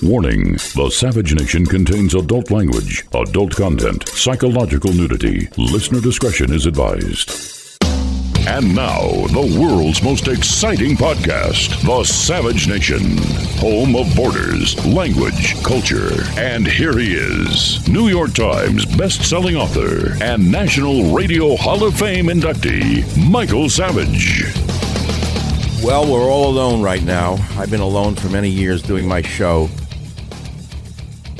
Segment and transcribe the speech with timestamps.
[0.00, 5.48] Warning The Savage Nation contains adult language, adult content, psychological nudity.
[5.56, 7.52] Listener discretion is advised.
[8.46, 13.16] And now, the world's most exciting podcast, The Savage Nation,
[13.58, 16.10] home of borders, language, culture.
[16.36, 22.26] And here he is, New York Times best-selling author and National Radio Hall of Fame
[22.26, 24.44] inductee, Michael Savage.
[25.84, 27.38] Well, we're all alone right now.
[27.56, 29.68] I've been alone for many years doing my show.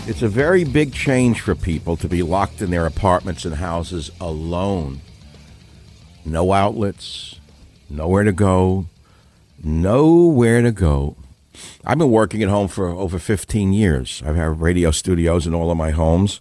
[0.04, 4.10] It's a very big change for people to be locked in their apartments and houses
[4.20, 5.00] alone.
[6.24, 7.38] No outlets,
[7.88, 8.86] nowhere to go,
[9.62, 11.14] nowhere to go.
[11.84, 14.24] I've been working at home for over 15 years.
[14.26, 16.40] I have radio studios in all of my homes,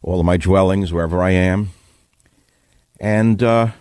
[0.00, 1.70] all of my dwellings, wherever I am.
[3.00, 3.72] And uh,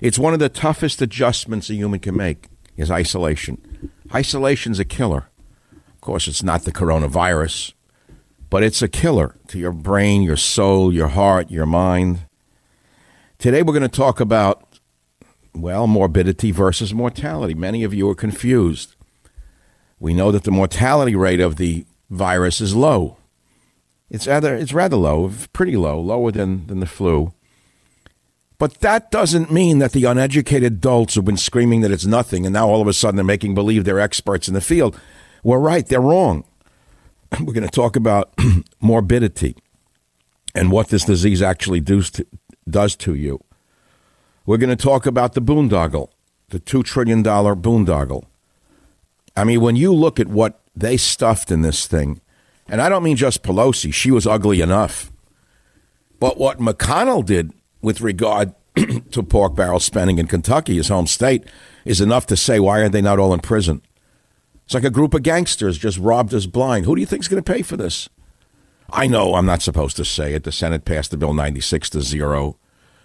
[0.00, 2.46] it's one of the toughest adjustments a human can make
[2.76, 3.90] is isolation.
[4.14, 5.28] Isolation's a killer.
[5.72, 7.72] Of course, it's not the coronavirus
[8.50, 12.20] but it's a killer to your brain, your soul, your heart, your mind.
[13.38, 14.78] Today we're going to talk about,
[15.54, 17.54] well, morbidity versus mortality.
[17.54, 18.94] Many of you are confused.
[20.00, 23.16] We know that the mortality rate of the virus is low.
[24.10, 27.34] It's rather, it's rather low, pretty low, lower than, than the flu.
[28.58, 32.52] But that doesn't mean that the uneducated adults who've been screaming that it's nothing and
[32.52, 34.98] now all of a sudden they're making believe they're experts in the field
[35.44, 35.86] were right.
[35.86, 36.44] They're wrong.
[37.40, 38.32] we're going to talk about
[38.80, 39.56] morbidity
[40.54, 42.26] and what this disease actually does to,
[42.68, 43.40] does to you.
[44.46, 46.08] We're going to talk about the boondoggle,
[46.48, 48.24] the $2 trillion boondoggle.
[49.36, 52.20] I mean, when you look at what they stuffed in this thing,
[52.68, 55.12] and I don't mean just Pelosi, she was ugly enough.
[56.18, 58.54] But what McConnell did with regard
[59.10, 61.44] to pork barrel spending in Kentucky, his home state,
[61.84, 63.82] is enough to say, why are they not all in prison?
[64.68, 66.84] It's like a group of gangsters just robbed us blind.
[66.84, 68.10] Who do you think is going to pay for this?
[68.90, 70.44] I know I'm not supposed to say it.
[70.44, 72.58] The Senate passed the bill 96 to 0,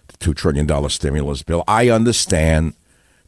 [0.07, 1.63] the $2 trillion stimulus bill.
[1.65, 2.73] I understand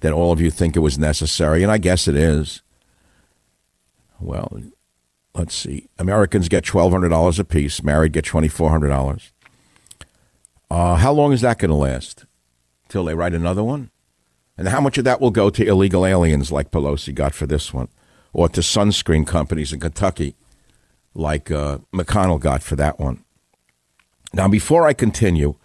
[0.02, 2.62] that all of you think it was necessary, and I guess it is.
[4.20, 4.60] Well,
[5.34, 5.88] let's see.
[5.98, 9.32] Americans get $1,200 apiece, married get $2,400.
[10.70, 12.26] Uh, how long is that going to last?
[12.90, 13.92] Till they write another one?
[14.58, 17.74] And how much of that will go to illegal aliens like Pelosi got for this
[17.74, 17.88] one?
[18.36, 20.36] Or to sunscreen companies in Kentucky,
[21.14, 23.24] like uh, McConnell got for that one.
[24.34, 25.56] Now, before I continue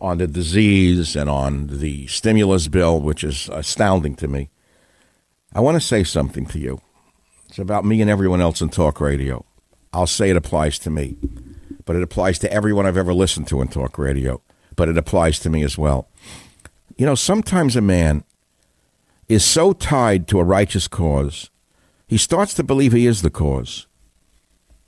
[0.00, 4.50] on the disease and on the stimulus bill, which is astounding to me,
[5.54, 6.80] I want to say something to you.
[7.48, 9.44] It's about me and everyone else in talk radio.
[9.92, 11.16] I'll say it applies to me,
[11.84, 14.42] but it applies to everyone I've ever listened to in talk radio,
[14.74, 16.08] but it applies to me as well.
[16.96, 18.24] You know, sometimes a man
[19.28, 21.48] is so tied to a righteous cause
[22.08, 23.86] he starts to believe he is the cause.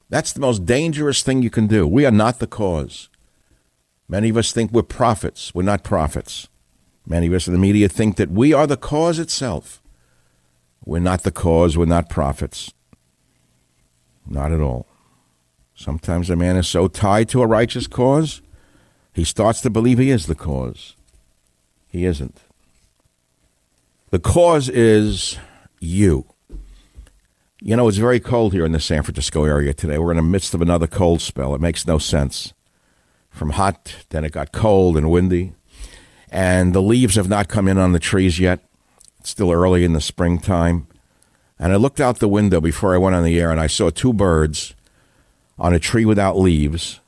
[0.09, 1.87] That's the most dangerous thing you can do.
[1.87, 3.09] We are not the cause.
[4.09, 5.55] Many of us think we're prophets.
[5.55, 6.49] We're not prophets.
[7.07, 9.81] Many of us in the media think that we are the cause itself.
[10.85, 11.77] We're not the cause.
[11.77, 12.73] We're not prophets.
[14.27, 14.87] Not at all.
[15.75, 18.43] Sometimes a man is so tied to a righteous cause,
[19.13, 20.97] he starts to believe he is the cause.
[21.89, 22.41] He isn't.
[24.11, 25.39] The cause is
[25.79, 26.27] you.
[27.63, 29.99] You know, it's very cold here in the San Francisco area today.
[29.99, 31.55] We're in the midst of another cold spell.
[31.55, 32.55] It makes no sense.
[33.29, 35.53] From hot, then it got cold and windy.
[36.31, 38.61] And the leaves have not come in on the trees yet.
[39.19, 40.87] It's still early in the springtime.
[41.59, 43.91] And I looked out the window before I went on the air and I saw
[43.91, 44.75] two birds
[45.59, 47.01] on a tree without leaves.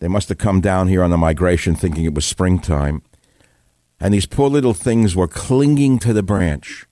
[0.00, 3.02] They must have come down here on the migration thinking it was springtime.
[4.00, 6.86] And these poor little things were clinging to the branch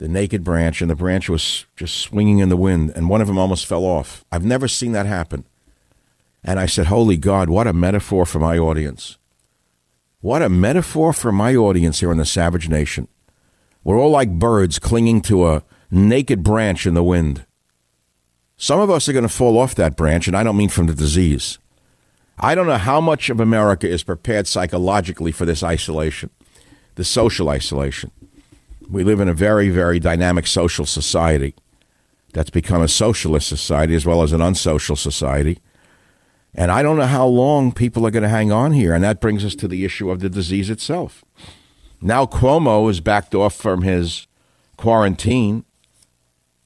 [0.00, 3.26] the naked branch, and the branch was just swinging in the wind, and one of
[3.26, 4.24] them almost fell off.
[4.32, 5.44] I've never seen that happen.
[6.42, 9.18] And I said, Holy God, what a metaphor for my audience.
[10.22, 13.08] What a metaphor for my audience here in the Savage Nation.
[13.84, 17.44] We're all like birds clinging to a naked branch in the wind.
[18.56, 20.86] Some of us are going to fall off that branch, and I don't mean from
[20.86, 21.58] the disease.
[22.38, 26.30] I don't know how much of America is prepared psychologically for this isolation,
[26.94, 28.12] the social isolation.
[28.90, 31.54] We live in a very, very dynamic social society
[32.32, 35.58] that's become a socialist society as well as an unsocial society.
[36.54, 38.92] And I don't know how long people are going to hang on here.
[38.92, 41.24] And that brings us to the issue of the disease itself.
[42.00, 44.26] Now Cuomo is backed off from his
[44.76, 45.64] quarantine,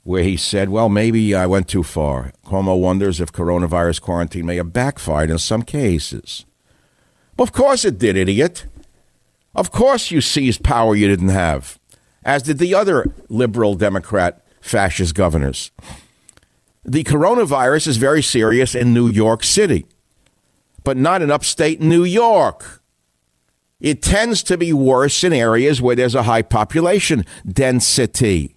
[0.03, 2.33] where he said, well, maybe I went too far.
[2.47, 6.47] Cuomo wonders if coronavirus quarantine may have backfired in some cases.
[7.37, 8.67] Well, of course it did, idiot.
[9.55, 11.79] Of course you seized power you didn't have
[12.25, 15.71] as did the other liberal Democrat fascist governors.
[16.85, 19.87] the coronavirus is very serious in New York City,
[20.85, 22.83] but not in upstate New York.
[23.81, 28.57] It tends to be worse in areas where there's a high population density,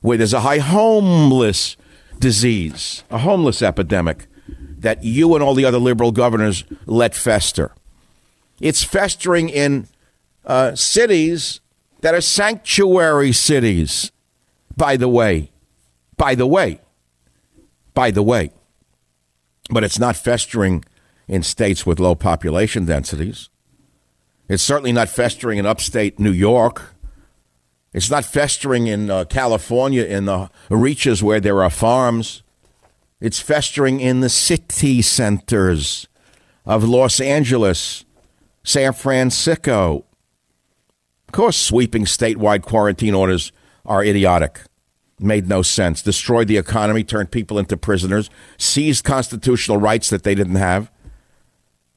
[0.00, 1.76] where there's a high homeless
[2.18, 4.26] disease, a homeless epidemic
[4.78, 7.72] that you and all the other liberal governors let fester.
[8.60, 9.88] It's festering in
[10.44, 11.60] uh, cities
[12.06, 14.12] that are sanctuary cities,
[14.76, 15.50] by the way.
[16.16, 16.80] By the way.
[17.94, 18.52] By the way.
[19.70, 20.84] But it's not festering
[21.26, 23.48] in states with low population densities.
[24.48, 26.94] It's certainly not festering in upstate New York.
[27.92, 32.44] It's not festering in uh, California in the reaches where there are farms.
[33.20, 36.06] It's festering in the city centers
[36.64, 38.04] of Los Angeles,
[38.62, 40.04] San Francisco.
[41.28, 43.52] Of course, sweeping statewide quarantine orders
[43.84, 44.60] are idiotic.
[45.18, 46.02] Made no sense.
[46.02, 50.90] Destroyed the economy, turned people into prisoners, seized constitutional rights that they didn't have.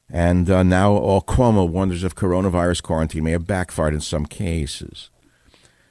[0.10, 5.10] And uh, now all Cuomo wonders if coronavirus quarantine may have backfired in some cases.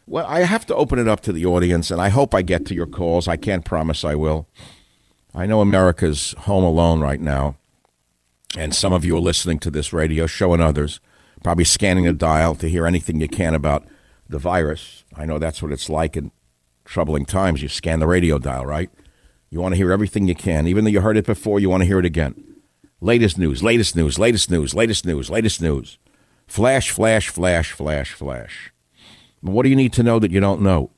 [0.06, 2.64] Well, I have to open it up to the audience, and I hope I get
[2.66, 3.28] to your calls.
[3.28, 4.48] I can't promise I will.
[5.34, 7.56] I know America's home alone right now,
[8.56, 10.98] and some of you are listening to this radio show and others,
[11.42, 13.84] probably scanning the dial to hear anything you can about
[14.28, 15.04] the virus.
[15.14, 16.30] I know that's what it's like in
[16.84, 17.62] troubling times.
[17.62, 18.90] You scan the radio dial, right?
[19.50, 20.66] You want to hear everything you can.
[20.66, 22.44] Even though you heard it before, you want to hear it again.
[23.00, 25.98] Latest news, latest news, latest news, latest news, latest news.
[26.46, 28.72] Flash, flash, flash, flash, flash.
[29.40, 30.90] What do you need to know that you don't know?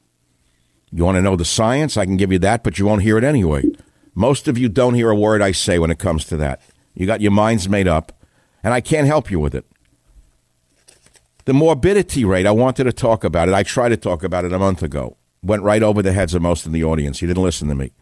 [0.90, 1.96] You want to know the science?
[1.96, 3.64] I can give you that, but you won't hear it anyway.
[4.14, 6.60] Most of you don't hear a word I say when it comes to that.
[6.94, 8.12] You got your minds made up,
[8.62, 9.66] and I can't help you with it.
[11.44, 13.54] The morbidity rate, I wanted to talk about it.
[13.54, 15.16] I tried to talk about it a month ago.
[15.42, 17.20] Went right over the heads of most in the audience.
[17.20, 17.92] He didn't listen to me.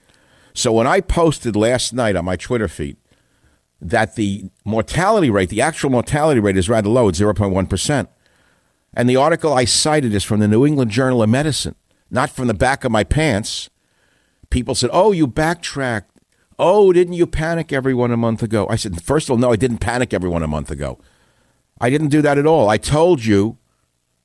[0.55, 2.97] So when I posted last night on my Twitter feed
[3.81, 8.09] that the mortality rate, the actual mortality rate is rather low at 0.1%.
[8.95, 11.77] And the article I cited is from the New England Journal of Medicine,
[12.11, 13.71] not from the back of my pants.
[14.51, 16.11] People said, Oh, you backtracked.
[16.59, 18.67] Oh, didn't you panic everyone a month ago?
[18.69, 20.99] I said, First of all, no, I didn't panic everyone a month ago.
[21.81, 22.69] I didn't do that at all.
[22.69, 23.59] I told you,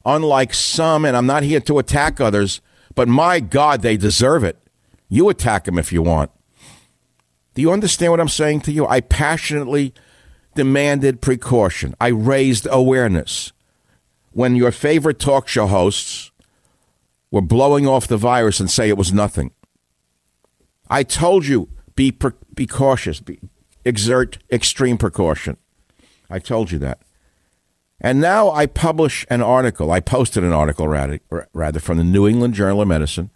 [0.06, 2.62] unlike some, and I'm not here to attack others,
[2.96, 4.58] but my God, they deserve it.
[5.10, 6.32] You attack them if you want.
[7.54, 8.88] Do you understand what I'm saying to you?
[8.88, 9.94] I passionately
[10.56, 11.96] demanded precaution.
[12.02, 13.52] I raised awareness.
[14.32, 16.32] When your favorite talk show hosts
[17.30, 19.52] were blowing off the virus and say it was nothing,
[20.90, 23.40] I told you be pre- be cautious, be,
[23.86, 25.58] exert extreme precaution.
[26.30, 27.00] I told you that.
[28.04, 29.90] And now I publish an article.
[29.90, 31.20] I posted an article rather,
[31.54, 33.30] rather from the New England Journal of Medicine,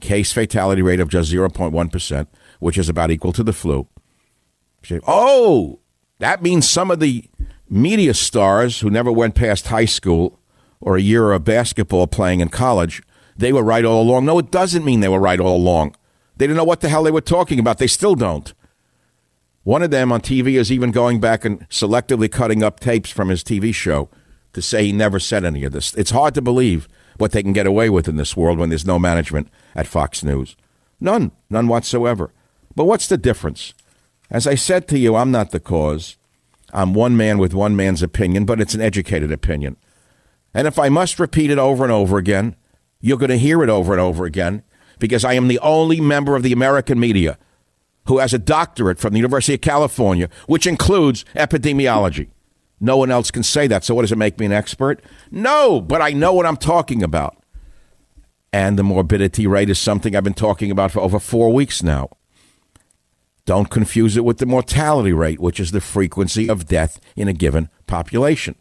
[0.00, 2.26] case fatality rate of just 0.1%,
[2.58, 3.86] which is about equal to the flu.
[5.06, 5.78] Oh,
[6.18, 7.30] that means some of the
[7.68, 10.40] media stars who never went past high school
[10.80, 13.02] or a year of basketball playing in college,
[13.36, 14.24] they were right all along.
[14.24, 15.94] No, it doesn't mean they were right all along.
[16.36, 17.78] They didn't know what the hell they were talking about.
[17.78, 18.52] They still don't.
[19.62, 23.28] One of them on TV is even going back and selectively cutting up tapes from
[23.28, 24.08] his TV show
[24.54, 25.94] to say he never said any of this.
[25.94, 28.86] It's hard to believe what they can get away with in this world when there's
[28.86, 30.56] no management at Fox News.
[30.98, 32.32] None, none whatsoever.
[32.74, 33.74] But what's the difference?
[34.30, 36.16] As I said to you, I'm not the cause.
[36.72, 39.76] I'm one man with one man's opinion, but it's an educated opinion.
[40.54, 42.56] And if I must repeat it over and over again,
[43.00, 44.62] you're going to hear it over and over again
[44.98, 47.38] because I am the only member of the American media
[48.06, 52.28] who has a doctorate from the University of California, which includes epidemiology.
[52.80, 53.84] No one else can say that.
[53.84, 55.02] So, what does it make me an expert?
[55.30, 57.36] No, but I know what I'm talking about.
[58.52, 62.10] And the morbidity rate is something I've been talking about for over four weeks now.
[63.44, 67.32] Don't confuse it with the mortality rate, which is the frequency of death in a
[67.32, 68.56] given population.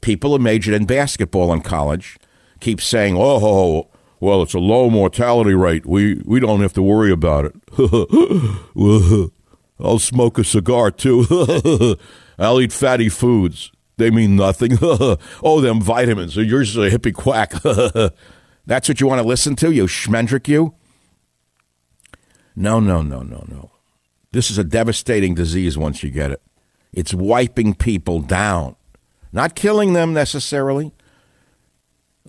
[0.00, 2.18] People who majored in basketball in college
[2.60, 3.90] keep saying, oh,
[4.24, 5.84] well, it's a low mortality rate.
[5.84, 7.54] We we don't have to worry about it.
[9.78, 11.96] I'll smoke a cigar too.
[12.38, 13.70] I'll eat fatty foods.
[13.98, 14.78] They mean nothing.
[14.82, 16.36] oh, them vitamins.
[16.36, 17.52] You're just a hippie quack.
[18.66, 20.74] That's what you want to listen to, you schmendrick, you?
[22.56, 23.72] No, no, no, no, no.
[24.32, 26.40] This is a devastating disease once you get it.
[26.94, 28.76] It's wiping people down,
[29.32, 30.92] not killing them necessarily,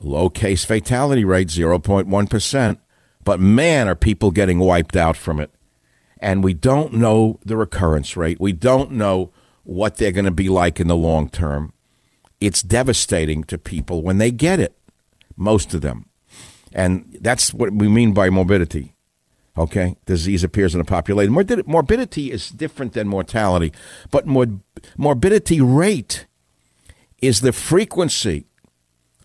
[0.01, 2.77] Low case fatality rate, 0.1%.
[3.23, 5.51] But man, are people getting wiped out from it.
[6.19, 8.39] And we don't know the recurrence rate.
[8.39, 9.31] We don't know
[9.63, 11.73] what they're going to be like in the long term.
[12.39, 14.77] It's devastating to people when they get it,
[15.35, 16.09] most of them.
[16.73, 18.95] And that's what we mean by morbidity.
[19.57, 21.33] Okay, disease appears in a population.
[21.65, 23.71] Morbidity is different than mortality,
[24.11, 26.25] but morbidity rate
[27.21, 28.47] is the frequency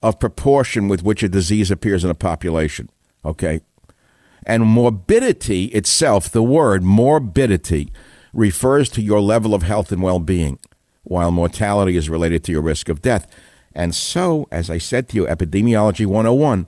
[0.03, 2.89] of proportion with which a disease appears in a population.
[3.25, 3.61] Okay,
[4.45, 7.93] and morbidity itself, the word morbidity,
[8.33, 10.59] refers to your level of health and well being,
[11.03, 13.27] while mortality is related to your risk of death.
[13.75, 16.67] And so, as I said to you, Epidemiology 101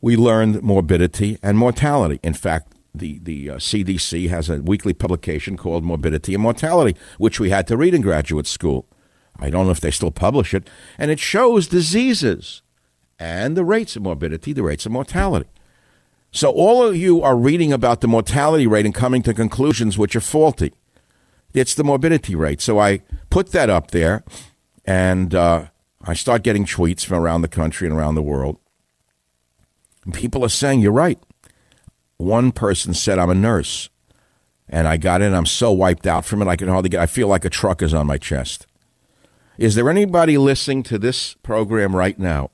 [0.00, 2.20] we learned morbidity and mortality.
[2.22, 7.40] In fact, the, the uh, CDC has a weekly publication called Morbidity and Mortality, which
[7.40, 8.86] we had to read in graduate school.
[9.38, 10.68] I don't know if they still publish it.
[10.98, 12.62] And it shows diseases
[13.18, 15.48] and the rates of morbidity, the rates of mortality.
[16.32, 20.14] So all of you are reading about the mortality rate and coming to conclusions which
[20.16, 20.72] are faulty.
[21.54, 22.60] It's the morbidity rate.
[22.60, 23.00] So I
[23.30, 24.22] put that up there,
[24.84, 25.66] and uh,
[26.04, 28.58] I start getting tweets from around the country and around the world.
[30.04, 31.18] And people are saying, You're right.
[32.18, 33.88] One person said, I'm a nurse.
[34.68, 37.06] And I got in, I'm so wiped out from it, I can hardly get, I
[37.06, 38.66] feel like a truck is on my chest.
[39.58, 42.50] Is there anybody listening to this program right now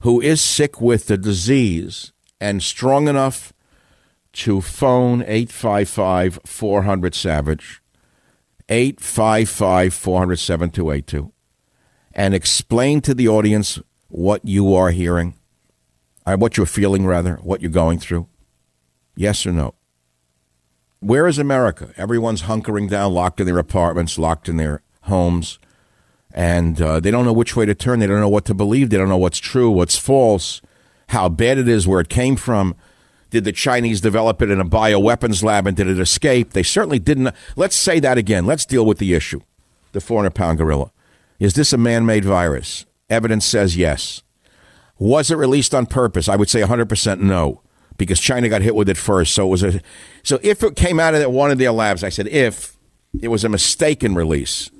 [0.00, 3.52] who is sick with the disease and strong enough
[4.34, 7.82] to phone 855 400 Savage,
[8.68, 11.32] 855 400 7282,
[12.14, 13.78] and explain to the audience
[14.08, 15.34] what you are hearing?
[16.26, 18.28] uh, what you're feeling, rather, what you're going through?
[19.14, 19.74] Yes or no?
[21.00, 21.92] Where is America?
[21.96, 25.58] Everyone's hunkering down, locked in their apartments, locked in their homes,
[26.34, 27.98] and uh, they don't know which way to turn.
[27.98, 28.90] They don't know what to believe.
[28.90, 30.60] They don't know what's true, what's false,
[31.08, 32.74] how bad it is, where it came from.
[33.30, 36.50] Did the Chinese develop it in a bioweapons lab and did it escape?
[36.50, 37.34] They certainly didn't.
[37.56, 38.44] Let's say that again.
[38.44, 39.40] Let's deal with the issue
[39.92, 40.90] the 400 pound gorilla.
[41.38, 42.86] Is this a man made virus?
[43.08, 44.22] Evidence says yes.
[44.98, 46.28] Was it released on purpose?
[46.28, 47.62] I would say 100% no,
[47.96, 49.34] because China got hit with it first.
[49.34, 49.80] So it was a.
[50.22, 52.76] So if it came out of one of their labs, I said if
[53.20, 54.70] it was a mistaken release,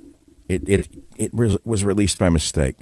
[0.53, 2.77] it it it was released by mistake.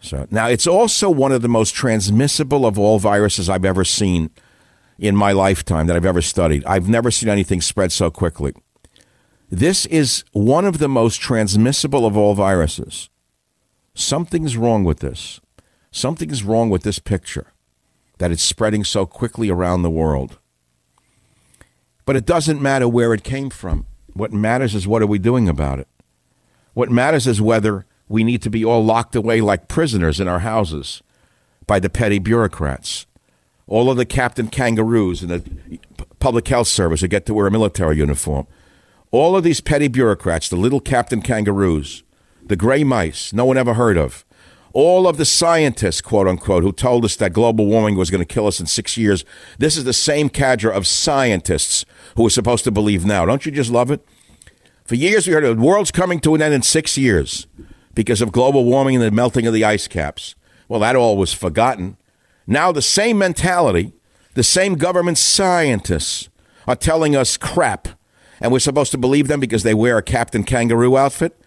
[0.00, 4.30] So now it's also one of the most transmissible of all viruses I've ever seen
[4.98, 6.64] in my lifetime that I've ever studied.
[6.64, 8.52] I've never seen anything spread so quickly.
[9.50, 13.10] This is one of the most transmissible of all viruses.
[13.94, 15.40] Something's wrong with this.
[15.90, 17.52] Something is wrong with this picture
[18.18, 20.38] that it's spreading so quickly around the world.
[22.04, 23.86] But it doesn't matter where it came from.
[24.14, 25.88] What matters is what are we doing about it?
[26.74, 30.40] What matters is whether we need to be all locked away like prisoners in our
[30.40, 31.02] houses
[31.66, 33.06] by the petty bureaucrats.
[33.66, 35.78] All of the Captain Kangaroos in the
[36.18, 38.46] public health service who get to wear a military uniform.
[39.10, 42.02] All of these petty bureaucrats, the little Captain Kangaroos,
[42.44, 44.24] the gray mice no one ever heard of,
[44.72, 48.34] all of the scientists, quote unquote, who told us that global warming was going to
[48.34, 49.24] kill us in six years,
[49.58, 51.84] this is the same cadre of scientists
[52.16, 53.26] who are supposed to believe now.
[53.26, 54.06] Don't you just love it?
[54.92, 57.46] For years, we heard the world's coming to an end in six years
[57.94, 60.34] because of global warming and the melting of the ice caps.
[60.68, 61.96] Well, that all was forgotten.
[62.46, 63.94] Now, the same mentality,
[64.34, 66.28] the same government scientists
[66.66, 67.88] are telling us crap,
[68.38, 71.40] and we're supposed to believe them because they wear a Captain Kangaroo outfit?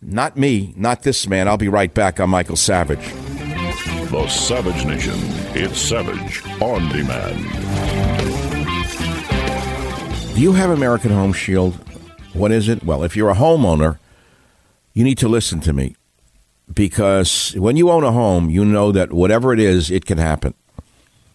[0.00, 1.46] Not me, not this man.
[1.46, 2.18] I'll be right back.
[2.18, 3.12] I'm Michael Savage.
[4.10, 5.14] The Savage Nation.
[5.54, 7.44] It's Savage on demand.
[10.34, 11.78] Do you have American Home Shield?
[12.34, 12.82] What is it?
[12.82, 13.98] Well, if you're a homeowner,
[14.94, 15.96] you need to listen to me
[16.72, 20.54] because when you own a home, you know that whatever it is, it can happen.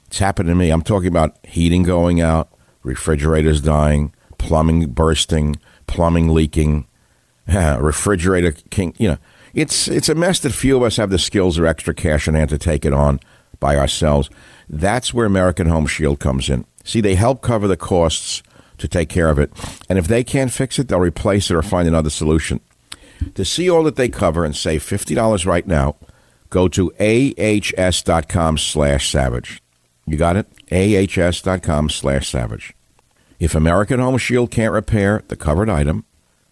[0.08, 0.70] It's happened to me.
[0.70, 2.50] I'm talking about heating going out,
[2.82, 6.88] refrigerators dying, plumbing bursting, plumbing leaking,
[7.48, 8.94] refrigerator king.
[8.98, 9.18] You know,
[9.54, 12.36] it's it's a mess that few of us have the skills or extra cash in
[12.36, 13.20] hand to take it on
[13.60, 14.30] by ourselves.
[14.70, 16.66] That's where American Home Shield comes in.
[16.84, 18.42] See, they help cover the costs
[18.78, 19.52] to take care of it,
[19.90, 22.60] and if they can't fix it, they'll replace it or find another solution.
[23.36, 25.96] To see all that they cover and save fifty dollars right now,
[26.50, 29.62] go to ahs.com slash savage.
[30.06, 30.48] You got it?
[30.72, 32.74] ahs.com slash savage.
[33.40, 36.06] If American Home Shield can't repair the covered item,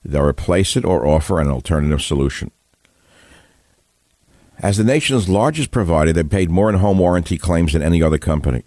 [0.05, 2.51] They'll replace it or offer an alternative solution.
[4.59, 8.19] As the nation's largest provider, they've paid more in home warranty claims than any other
[8.19, 8.63] company.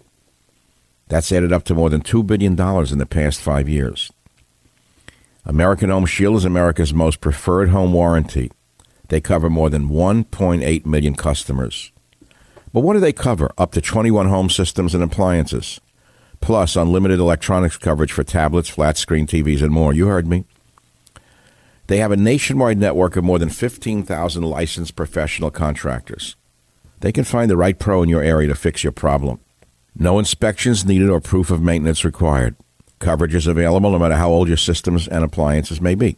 [1.09, 4.11] That's added up to more than $2 billion in the past five years.
[5.43, 8.51] American Home Shield is America's most preferred home warranty.
[9.07, 11.91] They cover more than 1.8 million customers.
[12.71, 13.51] But what do they cover?
[13.57, 15.81] Up to 21 home systems and appliances,
[16.39, 19.91] plus unlimited electronics coverage for tablets, flat screen TVs, and more.
[19.91, 20.45] You heard me.
[21.87, 26.35] They have a nationwide network of more than 15,000 licensed professional contractors.
[26.99, 29.39] They can find the right pro in your area to fix your problem.
[30.01, 32.55] No inspections needed or proof of maintenance required.
[32.99, 36.15] Coverage is available no matter how old your systems and appliances may be.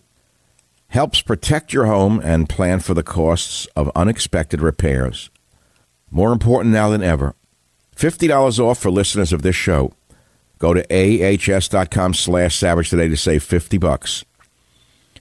[0.90, 5.32] Helps protect your home and plan for the costs of unexpected repairs.
[6.12, 7.34] More important now than ever,
[7.96, 9.94] $50 off for listeners of this show.
[10.60, 14.24] Go to ahs.com slash savage today to save 50 bucks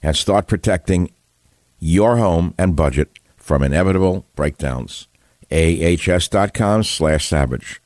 [0.03, 1.11] and start protecting
[1.79, 5.09] your home and budget from inevitable breakdowns.
[5.51, 7.81] ahs.com slash savage.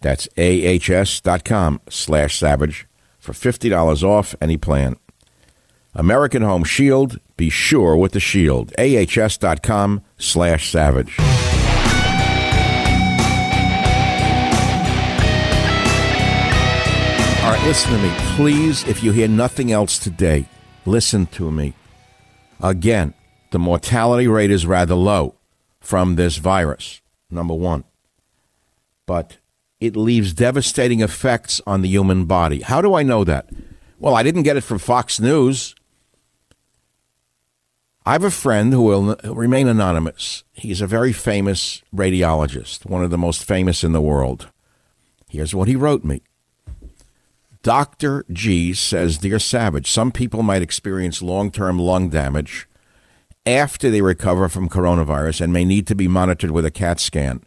[0.00, 2.86] That's ahs.com slash savage
[3.18, 4.96] for $50 off any plan.
[5.94, 8.72] American Home Shield, be sure with the shield.
[8.78, 11.18] ahs.com slash savage.
[17.42, 18.14] All right, listen to me.
[18.36, 20.46] Please, if you hear nothing else today,
[20.84, 21.72] listen to me.
[22.62, 23.14] Again,
[23.52, 25.34] the mortality rate is rather low
[25.80, 27.00] from this virus,
[27.30, 27.84] number one.
[29.06, 29.37] But
[29.80, 32.60] it leaves devastating effects on the human body.
[32.60, 33.48] How do I know that?
[33.98, 35.74] Well, I didn't get it from Fox News.
[38.04, 40.44] I have a friend who will remain anonymous.
[40.52, 44.48] He's a very famous radiologist, one of the most famous in the world.
[45.28, 46.22] Here's what he wrote me.
[47.62, 48.24] Dr.
[48.32, 52.66] G says, Dear Savage, some people might experience long term lung damage
[53.44, 57.42] after they recover from coronavirus and may need to be monitored with a CAT scan.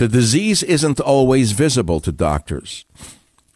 [0.00, 2.86] The disease isn't always visible to doctors.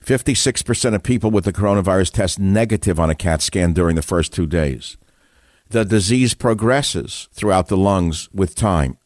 [0.05, 4.31] 56% of people with the coronavirus test negative on a CAT scan during the first
[4.31, 4.99] two days.
[5.71, 8.99] The disease progresses throughout the lungs with time.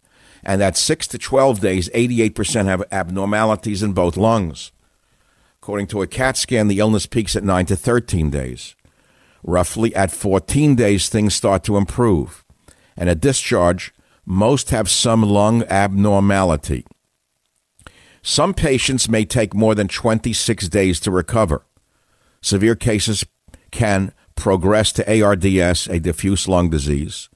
[0.43, 4.73] And at 6 to 12 days, 88% have abnormalities in both lungs.
[5.63, 8.75] According to a CAT scan, the illness peaks at 9 to 13 days.
[9.45, 12.45] Roughly at 14 days, things start to improve.
[12.97, 13.95] And at discharge,
[14.27, 16.85] most have some lung abnormality.
[18.23, 21.65] Some patients may take more than 26 days to recover.
[22.41, 23.25] Severe cases
[23.71, 27.29] can progress to ARDS, a diffuse lung disease.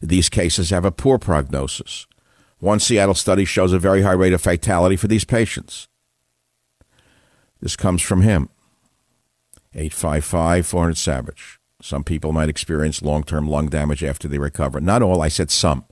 [0.00, 2.06] These cases have a poor prognosis.
[2.58, 5.88] One Seattle study shows a very high rate of fatality for these patients.
[7.60, 8.48] This comes from him.
[9.74, 11.58] 855 400 Savage.
[11.82, 14.80] Some people might experience long term lung damage after they recover.
[14.80, 15.84] Not all, I said some.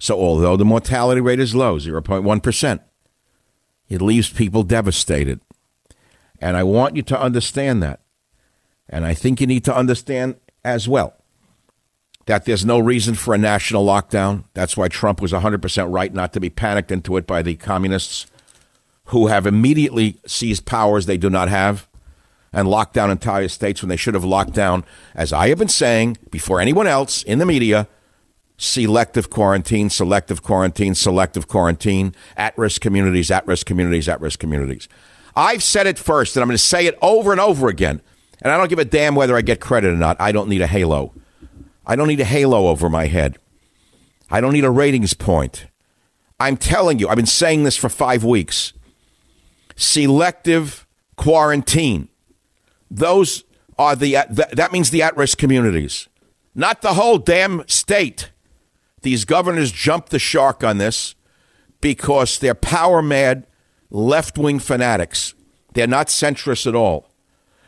[0.00, 2.80] So, although the mortality rate is low, 0.1%,
[3.88, 5.40] it leaves people devastated.
[6.40, 8.00] And I want you to understand that.
[8.88, 11.14] And I think you need to understand as well
[12.26, 14.44] that there's no reason for a national lockdown.
[14.52, 18.26] That's why Trump was 100% right not to be panicked into it by the communists
[19.06, 21.88] who have immediately seized powers they do not have
[22.52, 25.68] and locked down entire states when they should have locked down, as I have been
[25.68, 27.88] saying before anyone else in the media,
[28.58, 34.88] selective quarantine, selective quarantine, selective quarantine, at risk communities, at risk communities, at risk communities.
[35.34, 38.02] I've said it first, and I'm going to say it over and over again.
[38.42, 40.20] And I don't give a damn whether I get credit or not.
[40.20, 41.14] I don't need a halo.
[41.86, 43.38] I don't need a halo over my head.
[44.30, 45.66] I don't need a ratings point.
[46.40, 48.72] I'm telling you, I've been saying this for five weeks
[49.76, 52.08] selective quarantine.
[52.90, 53.44] Those
[53.78, 54.16] are the,
[54.52, 56.08] that means the at risk communities,
[56.54, 58.30] not the whole damn state.
[59.02, 61.14] These governors jumped the shark on this
[61.80, 63.46] because they're power mad
[63.90, 65.34] left wing fanatics.
[65.74, 67.08] They're not centrist at all.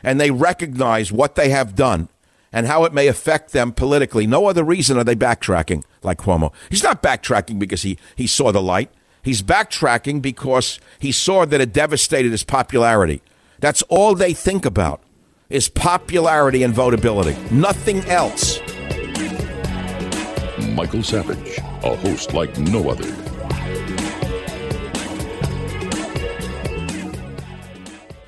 [0.03, 2.09] And they recognize what they have done
[2.53, 4.27] and how it may affect them politically.
[4.27, 6.53] No other reason are they backtracking like Cuomo.
[6.71, 8.91] He's not backtracking because he, he saw the light.
[9.23, 13.23] He's backtracking because he saw that it devastated his popularity.
[13.59, 15.03] That's all they think about
[15.51, 18.61] is popularity and votability, nothing else.
[20.81, 23.05] Michael Savage, a host like no other.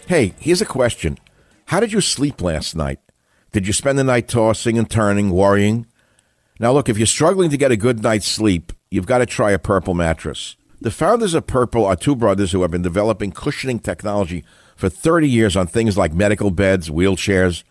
[0.06, 1.16] Hey, here's a question.
[1.64, 2.98] How did you sleep last night?
[3.52, 5.86] Did you spend the night tossing and turning, worrying?
[6.60, 9.52] Now, look, if you're struggling to get a good night's sleep, you've got to try
[9.52, 10.54] a purple mattress.
[10.78, 14.44] The founders of Purple are two brothers who have been developing cushioning technology
[14.76, 17.62] for 30 years on things like medical beds, wheelchairs.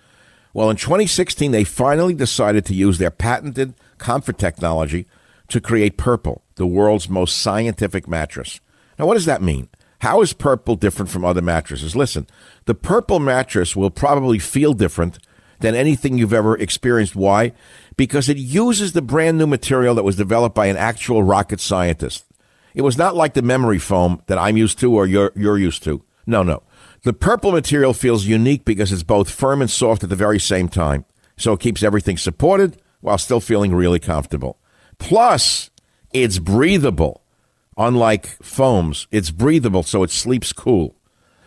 [0.55, 5.05] Well, in 2016, they finally decided to use their patented comfort technology
[5.47, 8.59] to create Purple, the world's most scientific mattress.
[8.99, 9.69] Now, what does that mean?
[9.99, 11.95] How is Purple different from other mattresses?
[11.95, 12.27] Listen,
[12.65, 15.19] the Purple mattress will probably feel different
[15.59, 17.15] than anything you've ever experienced.
[17.15, 17.53] Why?
[17.95, 22.25] Because it uses the brand new material that was developed by an actual rocket scientist.
[22.73, 25.83] It was not like the memory foam that I'm used to or you're, you're used
[25.83, 26.03] to.
[26.25, 26.63] No, no.
[27.03, 30.69] The purple material feels unique because it's both firm and soft at the very same
[30.69, 31.05] time.
[31.37, 34.59] So it keeps everything supported while still feeling really comfortable.
[34.97, 35.69] Plus,
[36.13, 37.21] it's breathable.
[37.77, 39.07] unlike foams.
[39.11, 40.95] It's breathable, so it sleeps cool.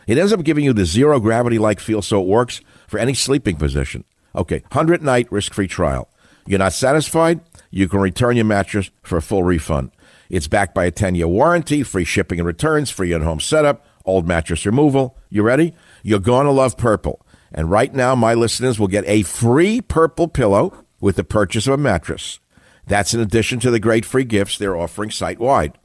[0.06, 3.14] It ends up giving you the zero gravity like feel, so it works for any
[3.14, 4.04] sleeping position.
[4.34, 6.08] Okay, 100 night risk free trial.
[6.46, 7.40] You're not satisfied?
[7.70, 9.90] You can return your mattress for a full refund.
[10.28, 13.86] It's backed by a 10 year warranty, free shipping and returns, free in home setup,
[14.04, 15.16] old mattress removal.
[15.30, 15.74] You ready?
[16.02, 17.24] You're going to love purple.
[17.52, 21.74] And right now, my listeners will get a free purple pillow with the purchase of
[21.74, 22.40] a mattress.
[22.86, 25.78] That's in addition to the great free gifts they're offering site wide.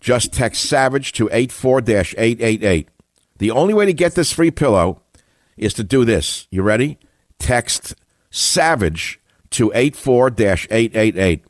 [0.00, 2.88] Just text Savage to 84 888.
[3.38, 5.00] The only way to get this free pillow
[5.56, 6.46] is to do this.
[6.50, 6.98] You ready?
[7.38, 7.94] Text
[8.30, 11.46] Savage to 84 888.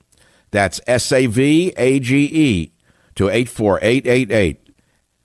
[0.52, 2.72] That's S A V A G E
[3.16, 4.70] to 84888.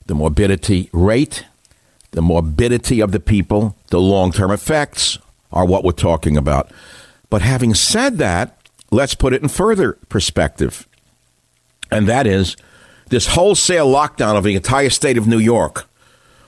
[0.07, 1.45] The morbidity rate,
[2.11, 5.19] the morbidity of the people, the long term effects
[5.53, 6.71] are what we're talking about.
[7.31, 8.59] But having said that,
[8.91, 10.87] let's put it in further perspective.
[11.91, 12.57] And that is
[13.09, 15.87] this wholesale lockdown of the entire state of New York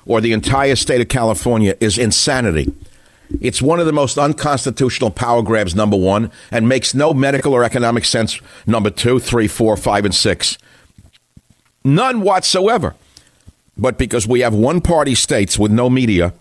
[0.06, 2.72] or the entire state of California is insanity.
[3.40, 7.64] It's one of the most unconstitutional power grabs, number one, and makes no medical or
[7.64, 10.58] economic sense, number two, three, four, five, and six.
[11.84, 12.94] None whatsoever.
[13.76, 16.32] But because we have one party states with no media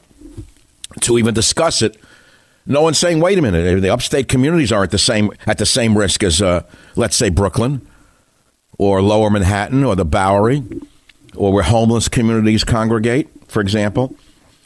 [1.02, 1.98] to even discuss it,
[2.66, 5.98] no one's saying, wait a minute, the upstate communities aren't the same at the same
[5.98, 6.64] risk as, uh,
[6.96, 7.86] let's say, Brooklyn
[8.78, 10.64] or Lower Manhattan or the Bowery
[11.36, 14.16] or where homeless communities congregate, for example.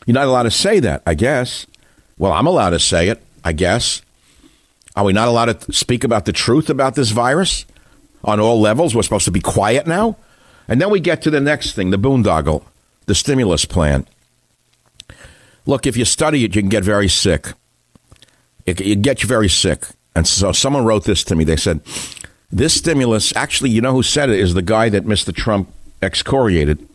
[0.06, 1.65] You're not allowed to say that, I guess.
[2.17, 4.01] Well, I'm allowed to say it, I guess.
[4.95, 7.65] Are we not allowed to speak about the truth about this virus
[8.23, 8.95] on all levels?
[8.95, 10.17] We're supposed to be quiet now?
[10.67, 12.63] And then we get to the next thing the boondoggle,
[13.06, 14.08] the stimulus plan.
[15.65, 17.53] Look, if you study it, you can get very sick.
[18.65, 19.86] It, it gets you very sick.
[20.15, 21.43] And so someone wrote this to me.
[21.43, 21.82] They said,
[22.51, 25.34] This stimulus, actually, you know who said it is the guy that Mr.
[25.36, 26.88] Trump excoriated,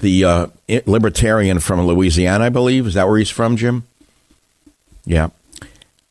[0.00, 0.46] the uh,
[0.86, 2.86] libertarian from Louisiana, I believe.
[2.86, 3.84] Is that where he's from, Jim?
[5.10, 5.28] Yeah.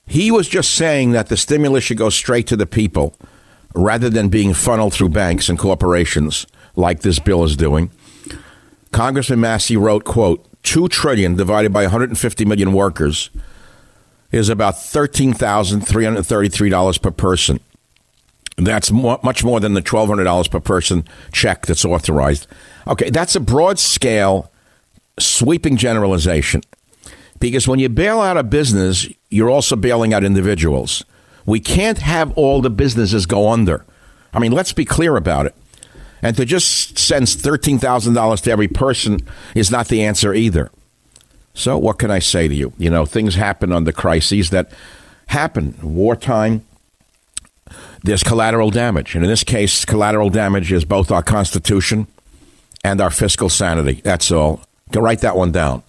[0.05, 3.15] He was just saying that the stimulus should go straight to the people
[3.73, 7.91] rather than being funneled through banks and corporations like this bill is doing.
[8.91, 13.29] Congressman Massie wrote, quote, 2 trillion divided by 150 million workers
[14.33, 17.61] is about $13,333 per person.
[18.57, 22.47] That's much more than the $1,200 per person check that's authorized.
[22.85, 24.51] Okay, that's a broad scale,
[25.17, 26.63] sweeping generalization.
[27.39, 31.03] Because when you bail out a business, you're also bailing out individuals.
[31.45, 33.85] We can't have all the businesses go under.
[34.33, 35.55] I mean, let's be clear about it.
[36.21, 39.19] And to just send $13,000 to every person
[39.55, 40.69] is not the answer either.
[41.53, 42.73] So, what can I say to you?
[42.77, 44.71] You know, things happen under crises that
[45.27, 45.75] happen.
[45.81, 46.65] Wartime,
[48.03, 49.15] there's collateral damage.
[49.15, 52.07] And in this case, collateral damage is both our Constitution
[52.83, 54.01] and our fiscal sanity.
[54.03, 54.61] That's all.
[54.91, 55.83] Go write that one down.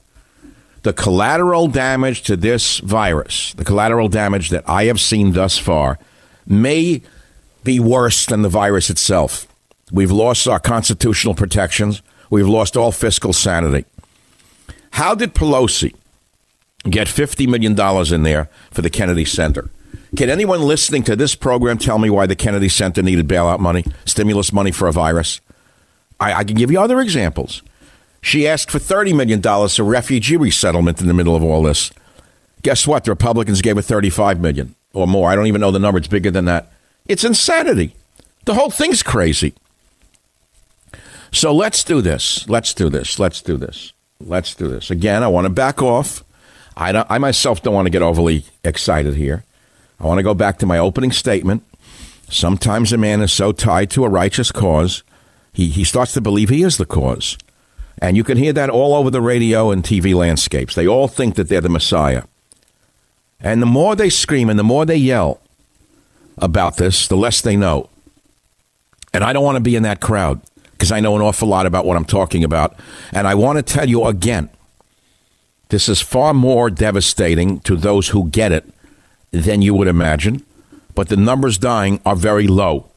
[0.82, 5.98] The collateral damage to this virus, the collateral damage that I have seen thus far,
[6.46, 7.02] may
[7.64, 9.46] be worse than the virus itself.
[9.92, 12.02] We've lost our constitutional protections.
[12.30, 13.84] We've lost all fiscal sanity.
[14.92, 15.94] How did Pelosi
[16.84, 17.78] get $50 million
[18.14, 19.70] in there for the Kennedy Center?
[20.16, 23.84] Can anyone listening to this program tell me why the Kennedy Center needed bailout money,
[24.04, 25.40] stimulus money for a virus?
[26.18, 27.62] I, I can give you other examples.
[28.20, 31.90] She asked for $30 million for refugee resettlement in the middle of all this.
[32.62, 33.04] Guess what?
[33.04, 35.30] The Republicans gave her 35 million or more.
[35.30, 35.98] I don't even know the number.
[35.98, 36.72] It's bigger than that.
[37.06, 37.94] It's insanity.
[38.44, 39.54] The whole thing's crazy.
[41.32, 42.48] So let's do this.
[42.48, 43.18] Let's do this.
[43.18, 43.92] Let's do this.
[44.20, 44.90] Let's do this.
[44.90, 46.24] Again, I want to back off.
[46.76, 49.44] I, I myself don't want to get overly excited here.
[49.98, 51.62] I want to go back to my opening statement.
[52.28, 55.02] Sometimes a man is so tied to a righteous cause,
[55.52, 57.36] he, he starts to believe he is the cause.
[58.00, 60.74] And you can hear that all over the radio and TV landscapes.
[60.74, 62.24] They all think that they're the Messiah.
[63.40, 65.40] And the more they scream and the more they yell
[66.38, 67.90] about this, the less they know.
[69.12, 70.40] And I don't want to be in that crowd
[70.72, 72.74] because I know an awful lot about what I'm talking about.
[73.12, 74.48] And I want to tell you again
[75.70, 78.68] this is far more devastating to those who get it
[79.30, 80.44] than you would imagine.
[80.94, 82.90] But the numbers dying are very low.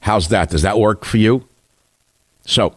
[0.00, 0.50] How's that?
[0.50, 1.48] Does that work for you?
[2.44, 2.74] So,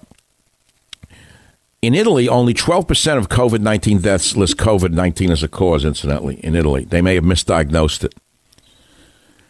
[1.81, 6.35] in Italy, only 12% of COVID 19 deaths list COVID 19 as a cause, incidentally,
[6.43, 6.85] in Italy.
[6.85, 8.13] They may have misdiagnosed it.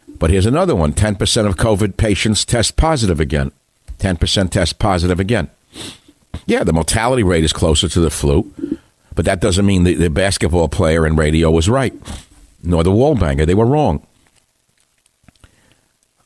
[0.08, 3.52] But here's another one 10% of COVID patients test positive again.
[3.98, 5.50] 10% test positive again.
[6.46, 8.52] Yeah, the mortality rate is closer to the flu,
[9.14, 11.94] but that doesn't mean the, the basketball player in radio was right,
[12.64, 13.46] nor the wall banger.
[13.46, 14.06] They were wrong.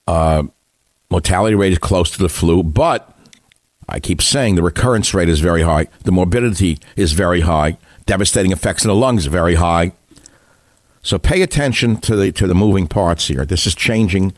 [0.08, 0.44] Uh,
[1.10, 3.14] mortality rate is close to the flu, but
[3.88, 8.52] I keep saying the recurrence rate is very high, the morbidity is very high, devastating
[8.52, 9.93] effects in the lungs are very high.
[11.02, 13.45] So pay attention to the to the moving parts here.
[13.45, 14.34] This is changing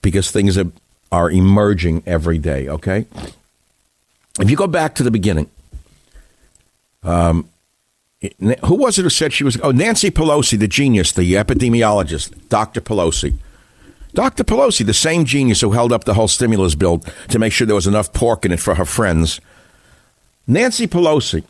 [0.00, 0.70] because things are,
[1.12, 2.68] are emerging every day.
[2.68, 3.06] Okay,
[4.40, 5.50] if you go back to the beginning,
[7.02, 7.50] um,
[8.64, 9.60] who was it who said she was?
[9.62, 12.80] Oh, Nancy Pelosi, the genius, the epidemiologist, Dr.
[12.80, 13.34] Pelosi.
[14.16, 14.44] Dr.
[14.44, 17.76] Pelosi, the same genius who held up the whole stimulus bill to make sure there
[17.76, 19.42] was enough pork in it for her friends.
[20.46, 21.44] Nancy Pelosi,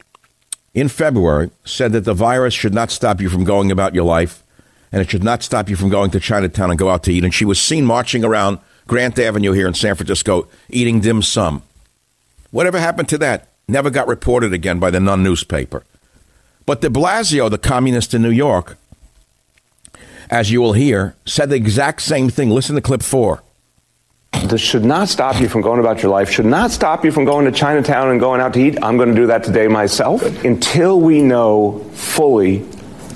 [0.75, 4.43] in February, said that the virus should not stop you from going about your life
[4.91, 7.23] and it should not stop you from going to Chinatown and go out to eat.
[7.23, 11.63] And she was seen marching around Grant Avenue here in San Francisco eating dim sum.
[12.51, 13.47] Whatever happened to that?
[13.69, 15.85] Never got reported again by the Nun newspaper.
[16.67, 18.77] But de Blasio, the communist in New York,
[20.31, 22.51] as you will hear, said the exact same thing.
[22.51, 23.43] Listen to clip four.
[24.45, 27.25] This should not stop you from going about your life, should not stop you from
[27.25, 28.79] going to Chinatown and going out to eat.
[28.83, 30.23] I'm going to do that today myself.
[30.45, 32.65] Until we know fully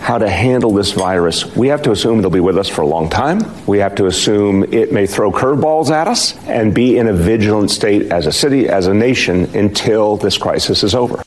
[0.01, 2.87] how to handle this virus, we have to assume it'll be with us for a
[2.87, 3.41] long time.
[3.67, 7.71] We have to assume it may throw curveballs at us and be in a vigilant
[7.71, 11.23] state as a city, as a nation, until this crisis is over.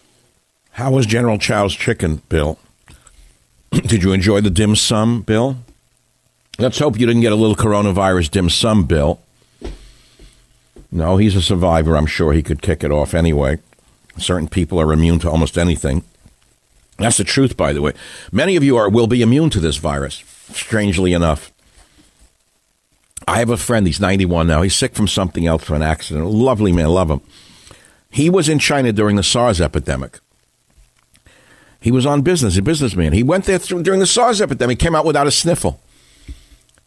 [0.71, 2.57] How was General Chow's chicken, Bill?
[3.71, 5.57] Did you enjoy the dim sum, Bill?
[6.59, 9.19] Let's hope you didn't get a little coronavirus dim sum, Bill.
[10.91, 11.97] No, he's a survivor.
[11.97, 13.57] I'm sure he could kick it off anyway.
[14.17, 16.03] Certain people are immune to almost anything.
[16.99, 17.93] That's the truth, by the way.
[18.31, 21.51] Many of you are will be immune to this virus, strangely enough.
[23.27, 24.61] I have a friend, he's 91 now.
[24.61, 26.27] He's sick from something else, from an accident.
[26.27, 27.21] Lovely man, love him.
[28.11, 30.19] He was in China during the SARS epidemic.
[31.81, 33.13] He was on business, a businessman.
[33.13, 35.81] He went there during the SARS epidemic, came out without a sniffle.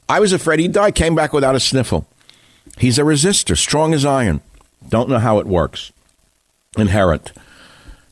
[0.08, 2.06] I was afraid he'd die, came back without a sniffle.
[2.78, 4.40] He's a resistor, strong as iron.
[4.88, 5.92] Don't know how it works.
[6.76, 7.32] Inherent.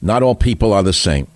[0.03, 1.29] Not all people are the same.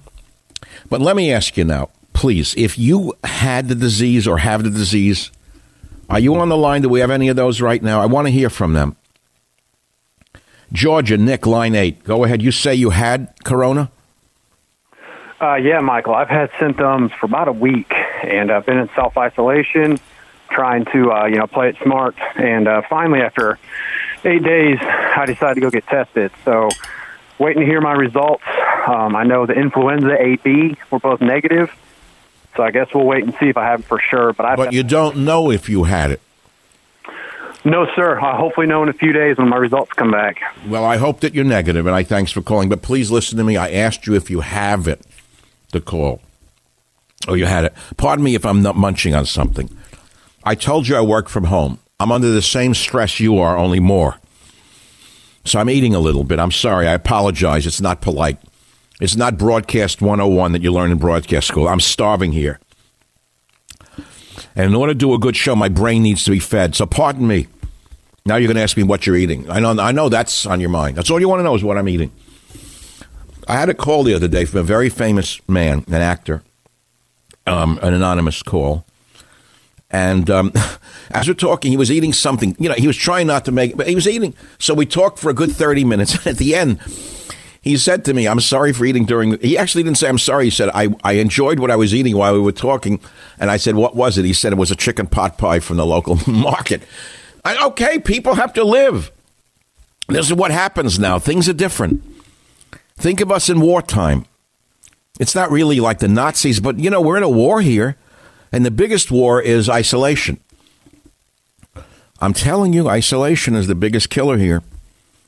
[0.89, 4.71] But let me ask you now, please, if you had the disease or have the
[4.71, 5.31] disease,
[6.11, 6.83] are you on the line?
[6.83, 8.01] Do we have any of those right now?
[8.01, 8.97] I want to hear from them.
[10.73, 12.05] Georgia, Nick, line eight.
[12.05, 12.43] Go ahead.
[12.43, 13.91] You say you had corona?
[15.41, 16.15] Uh, yeah, Michael.
[16.15, 17.93] I've had symptoms for about a week,
[18.25, 19.99] and I've been in self isolation
[20.51, 22.17] trying to uh, you know play it smart.
[22.37, 23.59] And uh, finally, after
[24.25, 26.33] eight days, I decided to go get tested.
[26.45, 26.69] So,
[27.39, 28.45] waiting to hear my results.
[28.87, 31.71] Um, I know the influenza A B were both negative,
[32.57, 34.33] so I guess we'll wait and see if I have it for sure.
[34.33, 36.21] But I but you don't know if you had it.
[37.65, 38.19] No, sir.
[38.19, 40.41] I'll hopefully know in a few days when my results come back.
[40.67, 42.69] Well, I hope that you're negative, and I thanks for calling.
[42.69, 43.57] But please listen to me.
[43.57, 45.01] I asked you if you have it.
[45.73, 46.23] The call.
[47.27, 47.75] Oh, you had it.
[47.97, 49.69] Pardon me if I'm not munching on something.
[50.45, 51.79] I told you I work from home.
[52.01, 54.17] I'm under the same stress you are, only more.
[55.45, 56.39] So I'm eating a little bit.
[56.39, 56.87] I'm sorry.
[56.87, 57.67] I apologize.
[57.67, 58.39] It's not polite.
[59.01, 61.69] It's not broadcast 101 that you learn in broadcast school.
[61.69, 62.59] I'm starving here.
[64.55, 66.75] And in order to do a good show, my brain needs to be fed.
[66.75, 67.47] So pardon me.
[68.27, 69.49] Now you're going to ask me what you're eating.
[69.51, 70.97] I know, I know that's on your mind.
[70.97, 72.13] That's all you want to know is what I'm eating.
[73.47, 76.43] I had a call the other day from a very famous man, an actor,
[77.47, 78.85] um, an anonymous call.
[79.91, 80.53] And um,
[81.11, 82.57] as we're talking, he was eating something.
[82.59, 84.35] You know, he was trying not to make, but he was eating.
[84.59, 86.27] So we talked for a good 30 minutes.
[86.27, 86.81] At the end,
[87.61, 89.39] he said to me, I'm sorry for eating during.
[89.41, 90.45] He actually didn't say I'm sorry.
[90.45, 93.01] He said, I, I enjoyed what I was eating while we were talking.
[93.39, 94.25] And I said, What was it?
[94.25, 96.83] He said it was a chicken pot pie from the local market.
[97.45, 99.11] I, okay, people have to live.
[100.09, 101.19] This is what happens now.
[101.19, 102.03] Things are different.
[102.97, 104.25] Think of us in wartime.
[105.21, 107.97] It's not really like the Nazis, but you know, we're in a war here,
[108.53, 110.41] and the biggest war is isolation.
[112.21, 114.63] I'm telling you, isolation is the biggest killer here.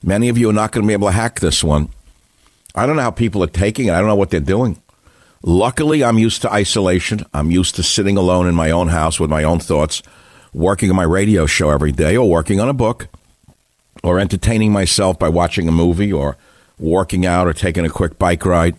[0.02, 1.88] Many of you are not going to be able to hack this one.
[2.74, 3.92] I don't know how people are taking it.
[3.92, 4.80] I don't know what they're doing.
[5.42, 7.24] Luckily, I'm used to isolation.
[7.32, 10.02] I'm used to sitting alone in my own house with my own thoughts,
[10.52, 13.08] working on my radio show every day, or working on a book,
[14.02, 16.36] or entertaining myself by watching a movie, or
[16.78, 18.76] working out or taking a quick bike ride.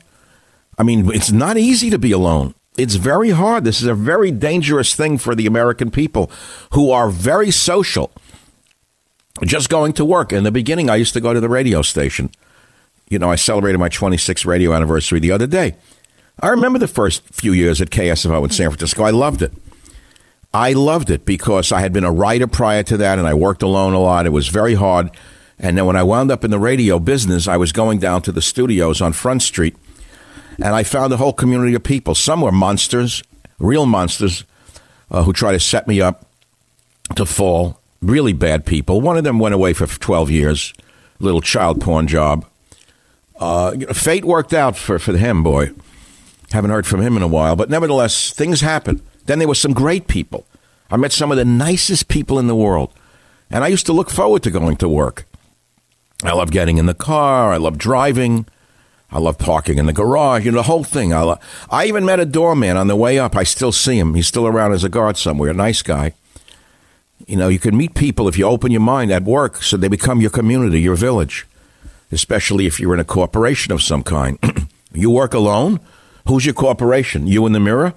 [0.77, 2.55] I mean, it's not easy to be alone.
[2.81, 3.63] It's very hard.
[3.63, 6.31] This is a very dangerous thing for the American people
[6.71, 8.11] who are very social.
[9.43, 10.33] Just going to work.
[10.33, 12.31] In the beginning, I used to go to the radio station.
[13.07, 15.75] You know, I celebrated my 26th radio anniversary the other day.
[16.39, 19.03] I remember the first few years at KSFO in San Francisco.
[19.03, 19.53] I loved it.
[20.51, 23.61] I loved it because I had been a writer prior to that and I worked
[23.61, 24.25] alone a lot.
[24.25, 25.11] It was very hard.
[25.59, 28.31] And then when I wound up in the radio business, I was going down to
[28.31, 29.77] the studios on Front Street,
[30.63, 32.15] and I found a whole community of people.
[32.15, 33.23] Some were monsters,
[33.59, 34.43] real monsters,
[35.09, 36.25] uh, who tried to set me up
[37.15, 37.79] to fall.
[38.01, 39.01] Really bad people.
[39.01, 40.73] One of them went away for 12 years,
[41.19, 42.45] little child porn job.
[43.39, 45.71] Uh, fate worked out for, for him, boy.
[46.51, 49.01] Haven't heard from him in a while, but nevertheless, things happen.
[49.25, 50.45] Then there were some great people.
[50.89, 52.91] I met some of the nicest people in the world,
[53.49, 55.25] and I used to look forward to going to work.
[56.23, 57.51] I love getting in the car.
[57.51, 58.45] I love driving.
[59.11, 60.45] I love parking in the garage.
[60.45, 61.13] You know, the whole thing.
[61.13, 61.37] I,
[61.69, 63.35] I even met a doorman on the way up.
[63.35, 64.13] I still see him.
[64.13, 65.51] He's still around as a guard somewhere.
[65.51, 66.13] A nice guy.
[67.27, 69.89] You know, you can meet people if you open your mind at work so they
[69.89, 71.45] become your community, your village,
[72.11, 74.39] especially if you're in a corporation of some kind.
[74.93, 75.79] you work alone?
[76.27, 77.27] Who's your corporation?
[77.27, 77.93] You in the mirror?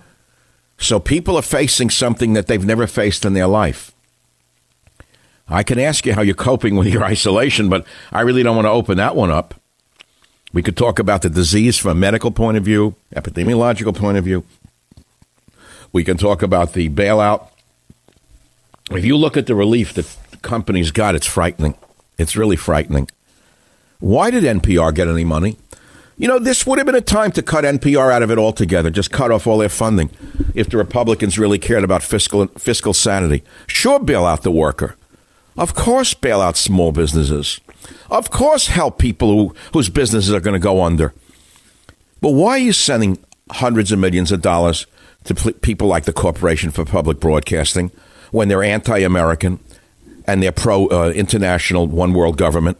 [0.78, 3.92] So people are facing something that they've never faced in their life.
[5.48, 8.66] I can ask you how you're coping with your isolation, but I really don't want
[8.66, 9.54] to open that one up.
[10.54, 14.24] We could talk about the disease from a medical point of view, epidemiological point of
[14.24, 14.44] view.
[15.92, 17.48] We can talk about the bailout.
[18.92, 20.06] If you look at the relief that
[20.42, 21.74] companies got, it's frightening.
[22.18, 23.08] It's really frightening.
[23.98, 25.56] Why did NPR get any money?
[26.16, 28.90] You know, this would have been a time to cut NPR out of it altogether,
[28.90, 30.10] just cut off all their funding
[30.54, 33.42] if the Republicans really cared about fiscal fiscal sanity.
[33.66, 34.94] Sure, bail out the worker.
[35.56, 37.60] Of course, bail out small businesses.
[38.10, 41.12] Of course, help people who, whose businesses are going to go under.
[42.20, 43.18] But why are you sending
[43.50, 44.86] hundreds of millions of dollars
[45.24, 47.90] to people like the Corporation for Public Broadcasting
[48.30, 49.58] when they're anti American
[50.26, 52.78] and they're pro uh, international one world government?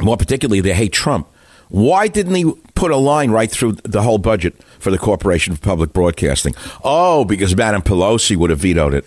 [0.00, 1.28] More particularly, they hate Trump.
[1.68, 5.62] Why didn't he put a line right through the whole budget for the Corporation for
[5.62, 6.54] Public Broadcasting?
[6.84, 9.06] Oh, because Madam Pelosi would have vetoed it.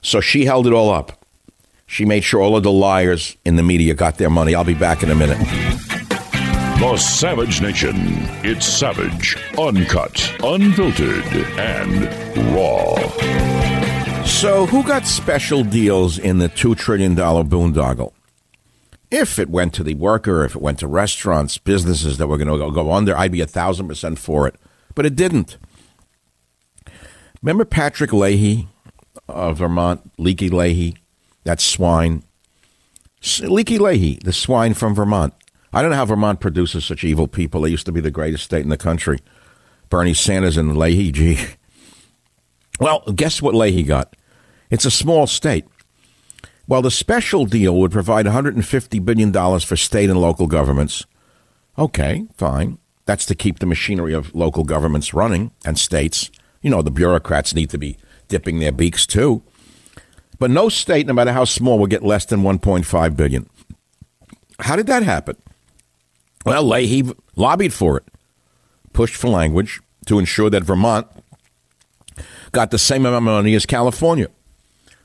[0.00, 1.23] So she held it all up.
[1.94, 4.52] She made sure all of the liars in the media got their money.
[4.52, 5.38] I'll be back in a minute.
[6.80, 7.94] The Savage Nation.
[8.42, 11.24] It's savage, uncut, unfiltered,
[11.56, 12.96] and raw.
[14.24, 18.12] So, who got special deals in the $2 trillion boondoggle?
[19.12, 22.48] If it went to the worker, if it went to restaurants, businesses that were going
[22.48, 24.56] to go under, I'd be a thousand percent for it.
[24.96, 25.58] But it didn't.
[27.40, 28.66] Remember Patrick Leahy
[29.28, 30.96] of Vermont, Leaky Leahy?
[31.44, 32.24] That swine.
[33.40, 35.32] Leaky Leahy, the swine from Vermont.
[35.72, 37.62] I don't know how Vermont produces such evil people.
[37.62, 39.18] They used to be the greatest state in the country.
[39.88, 41.38] Bernie Sanders and Leahy, gee.
[42.80, 44.16] Well, guess what Leahy got?
[44.70, 45.64] It's a small state.
[46.66, 51.04] Well, the special deal would provide $150 billion for state and local governments.
[51.78, 52.78] Okay, fine.
[53.06, 56.30] That's to keep the machinery of local governments running and states.
[56.62, 59.42] You know, the bureaucrats need to be dipping their beaks too.
[60.38, 63.48] But no state, no matter how small, will get less than 1.5 billion.
[64.60, 65.36] How did that happen?
[66.44, 68.04] Well, Leahy lobbied for it,
[68.92, 71.06] pushed for language to ensure that Vermont
[72.52, 74.28] got the same amount of money as California.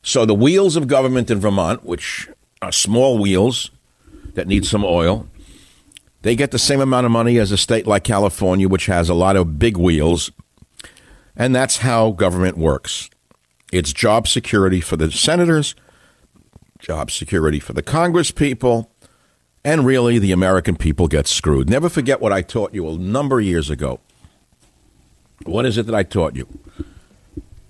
[0.01, 2.29] So the wheels of government in Vermont, which
[2.61, 3.71] are small wheels
[4.33, 5.27] that need some oil,
[6.21, 9.13] they get the same amount of money as a state like California, which has a
[9.13, 10.31] lot of big wheels.
[11.35, 13.09] And that's how government works.
[13.71, 15.75] It's job security for the senators,
[16.79, 18.91] job security for the Congress people,
[19.63, 21.69] And really, the American people get screwed.
[21.69, 23.99] Never forget what I taught you a number of years ago.
[25.43, 26.47] What is it that I taught you?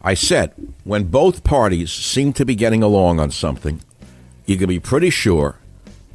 [0.02, 3.82] I said, when both parties seem to be getting along on something,
[4.46, 5.58] you can be pretty sure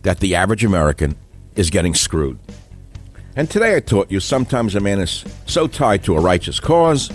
[0.02, 1.16] that the average American
[1.56, 2.38] is getting screwed.
[3.36, 7.10] And today I taught you sometimes a man is so tied to a righteous cause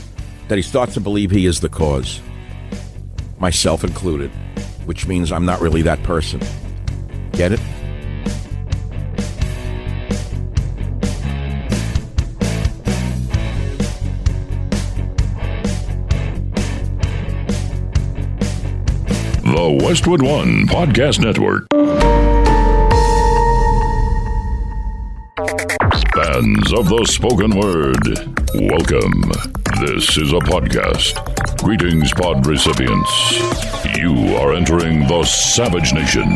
[0.49, 2.19] that he starts to believe he is the cause,
[3.39, 4.31] myself included,
[4.85, 6.41] which means I'm not really that person.
[7.31, 7.59] Get it?
[19.43, 21.67] The Westwood One Podcast Network.
[26.13, 28.03] Fans of the spoken word,
[28.55, 29.31] welcome.
[29.79, 31.38] This is a podcast.
[31.61, 33.33] Greetings, pod recipients.
[33.97, 36.27] You are entering the Savage Nation.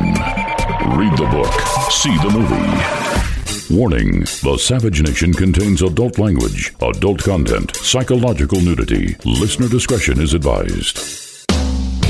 [0.97, 1.51] Read the book,
[1.89, 3.73] see the movie.
[3.73, 9.15] Warning The Savage Nation contains adult language, adult content, psychological nudity.
[9.23, 11.22] Listener discretion is advised.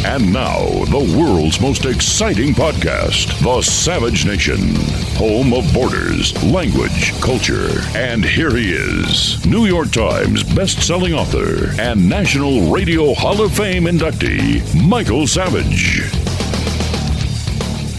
[0.05, 4.75] And now, the world's most exciting podcast, The Savage Nation,
[5.15, 7.79] home of borders, language, culture.
[7.95, 13.85] And here he is, New York Times best-selling author and National Radio Hall of Fame
[13.85, 16.03] inductee, Michael Savage.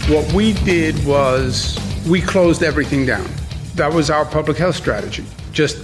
[0.07, 1.75] What we did was
[2.07, 3.27] we closed everything down.
[3.73, 5.25] That was our public health strategy.
[5.53, 5.79] Just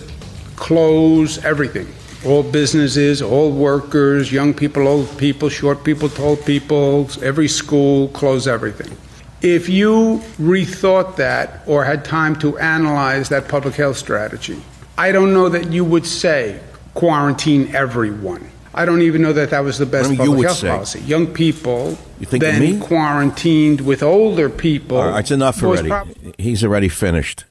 [0.56, 1.88] close everything
[2.26, 8.48] all businesses, all workers, young people, old people, short people, tall people, every school, close
[8.48, 8.96] everything.
[9.42, 14.62] If you rethought that or had time to analyze that public health strategy,
[14.98, 16.60] I don't know that you would say
[16.94, 18.50] quarantine everyone.
[18.74, 20.70] I don't even know that that was the best public health say.
[20.70, 21.00] policy.
[21.02, 24.98] Young people you think then quarantined with older people.
[24.98, 25.90] All right, it's enough already.
[25.90, 26.08] Prob-
[26.38, 27.46] He's already finished.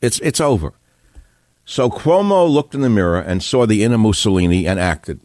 [0.00, 0.74] It's it's over.
[1.64, 5.20] So Cuomo looked in the mirror and saw the inner Mussolini and acted,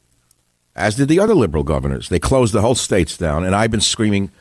[0.76, 2.10] as did the other liberal governors.
[2.10, 4.32] They closed the whole states down, and I've been screaming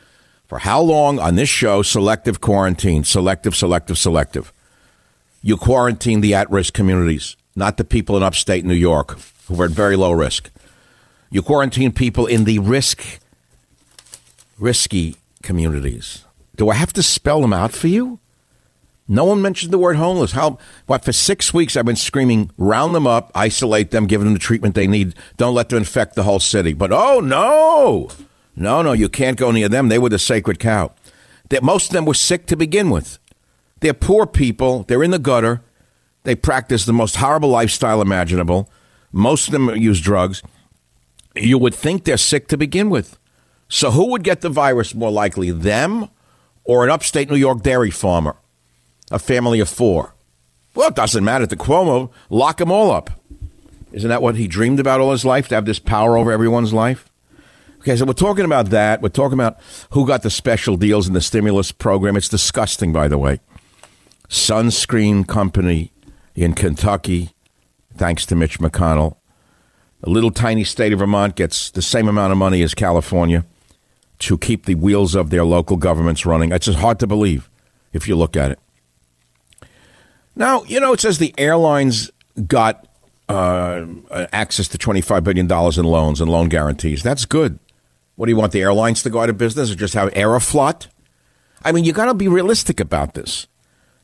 [0.47, 4.53] for how long on this show selective quarantine, selective, selective, selective.
[5.41, 9.65] You quarantine the at risk communities, not the people in upstate New York who are
[9.65, 10.49] at very low risk.
[11.29, 13.19] You quarantine people in the risk,
[14.57, 16.25] risky communities.
[16.55, 18.19] Do I have to spell them out for you?
[19.11, 20.33] No one mentioned the word homeless.
[20.33, 20.59] How?
[20.85, 21.03] What?
[21.03, 24.75] For six weeks, I've been screaming: round them up, isolate them, give them the treatment
[24.75, 25.15] they need.
[25.35, 26.73] Don't let them infect the whole city.
[26.73, 28.09] But oh no,
[28.55, 29.89] no, no, you can't go near them.
[29.89, 30.91] They were the sacred cow.
[31.49, 33.17] That most of them were sick to begin with.
[33.79, 34.83] They're poor people.
[34.83, 35.63] They're in the gutter.
[36.23, 38.69] They practice the most horrible lifestyle imaginable.
[39.11, 40.43] Most of them use drugs.
[41.35, 43.17] You would think they're sick to begin with.
[43.69, 46.09] So who would get the virus more likely, them
[46.63, 48.35] or an upstate New York dairy farmer?
[49.11, 50.13] A family of four.
[50.75, 52.11] Well, it doesn't matter to Cuomo.
[52.29, 53.09] Lock them all up.
[53.91, 56.73] Isn't that what he dreamed about all his life, to have this power over everyone's
[56.73, 57.09] life?
[57.79, 59.01] Okay, so we're talking about that.
[59.01, 59.57] We're talking about
[59.91, 62.17] who got the special deals in the stimulus program.
[62.17, 63.39] It's disgusting, by the way.
[64.27, 65.91] Sunscreen Company
[66.35, 67.31] in Kentucky,
[67.95, 69.15] thanks to Mitch McConnell.
[70.03, 73.43] A little tiny state of Vermont gets the same amount of money as California
[74.19, 76.51] to keep the wheels of their local governments running.
[76.51, 77.49] It's just hard to believe
[77.91, 78.59] if you look at it.
[80.39, 82.09] Now, you know, it says the airlines
[82.47, 82.87] got
[83.27, 83.85] uh,
[84.31, 87.03] access to $25 billion in loans and loan guarantees.
[87.03, 87.59] That's good.
[88.15, 90.87] What do you want, the airlines to go out of business or just have Aeroflot?
[91.63, 93.47] I mean, you got to be realistic about this.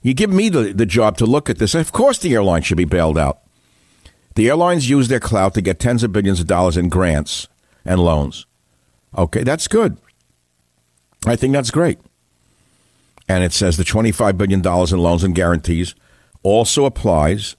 [0.02, 1.74] You give me the, the job to look at this.
[1.74, 3.40] Of course, the airlines should be bailed out.
[4.36, 7.48] The airlines use their clout to get tens of billions of dollars in grants
[7.86, 8.46] and loans.
[9.18, 9.98] Okay, that's good.
[11.26, 11.98] I think that's great.
[13.30, 15.96] And it says the $25 billion in loans and guarantees
[16.46, 17.56] also applies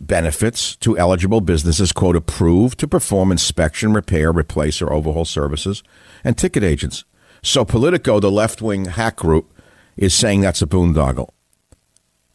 [0.00, 5.82] benefits to eligible businesses, quote, approved to perform inspection, repair, replace, or overhaul services,
[6.24, 7.04] and ticket agents.
[7.42, 9.52] So Politico, the left wing hack group,
[9.98, 11.28] is saying that's a boondoggle.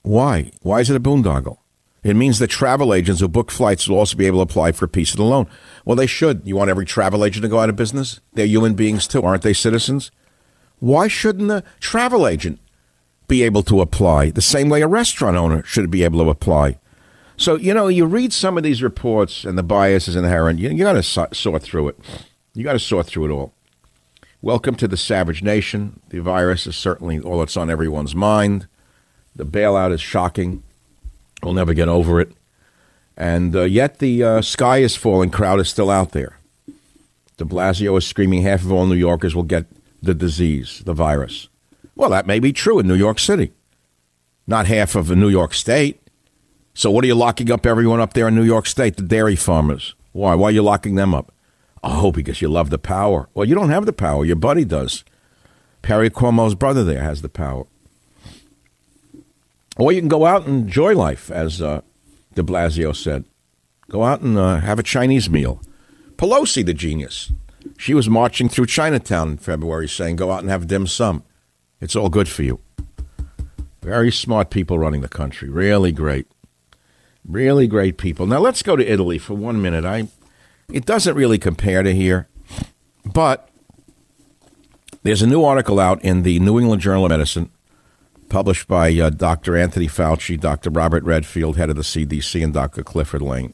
[0.04, 0.52] Why?
[0.62, 1.58] Why is it a boondoggle?
[2.04, 4.86] It means that travel agents who book flights will also be able to apply for
[4.86, 5.48] a piece of the loan.
[5.86, 6.44] Well, they should.
[6.46, 8.22] You want every travel agent to go out of business?
[8.34, 10.12] They're human beings too, aren't they citizens?
[10.78, 12.60] Why shouldn't the travel agent
[13.30, 16.78] be able to apply the same way a restaurant owner should be able to apply.
[17.38, 20.60] So, you know, you read some of these reports and the bias is inherent.
[20.60, 21.04] You, you got to
[21.34, 22.00] sort through it.
[22.54, 23.54] You got to sort through it all.
[24.42, 26.02] Welcome to the savage nation.
[26.10, 28.68] The virus is certainly all that's on everyone's mind.
[29.36, 30.64] The bailout is shocking.
[31.44, 32.34] We'll never get over it.
[33.16, 35.30] And uh, yet the uh, sky is falling.
[35.30, 36.38] Crowd is still out there.
[37.38, 39.66] De Blasio is screaming half of all New Yorkers will get
[40.02, 41.49] the disease, the virus.
[42.00, 43.52] Well, that may be true in New York City.
[44.48, 46.02] not half of New York State.
[46.74, 49.36] So what are you locking up everyone up there in New York State, the dairy
[49.36, 49.96] farmers?
[50.14, 50.34] Why?
[50.34, 51.34] Why are you locking them up?
[51.84, 53.28] Oh, because you love the power.
[53.34, 54.24] Well, you don't have the power.
[54.24, 55.04] Your buddy does.
[55.82, 57.66] Perry Cuomo's brother there has the power.
[59.76, 61.82] Or you can go out and enjoy life, as uh,
[62.34, 63.26] de Blasio said.
[63.90, 65.62] Go out and uh, have a Chinese meal.
[66.16, 67.34] Pelosi, the genius,
[67.78, 71.24] she was marching through Chinatown in February saying, go out and have dim sum.
[71.82, 72.60] It's all good for you.
[73.82, 75.50] Very smart people running the country.
[75.50, 76.28] Really great.
[77.26, 78.26] Really great people.
[78.26, 79.86] Now let's go to Italy for one minute.
[79.86, 80.08] I,
[80.72, 82.28] it doesn't really compare to here,
[83.06, 83.50] but
[85.04, 87.50] there's a new article out in the New England Journal of Medicine,
[88.28, 89.56] published by uh, Dr.
[89.56, 90.70] Anthony Fauci, Dr.
[90.70, 92.84] Robert Redfield, head of the CDC, and Dr.
[92.84, 93.54] Clifford Lane.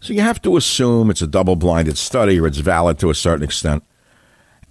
[0.00, 3.14] So you have to assume it's a double blinded study or it's valid to a
[3.14, 3.84] certain extent.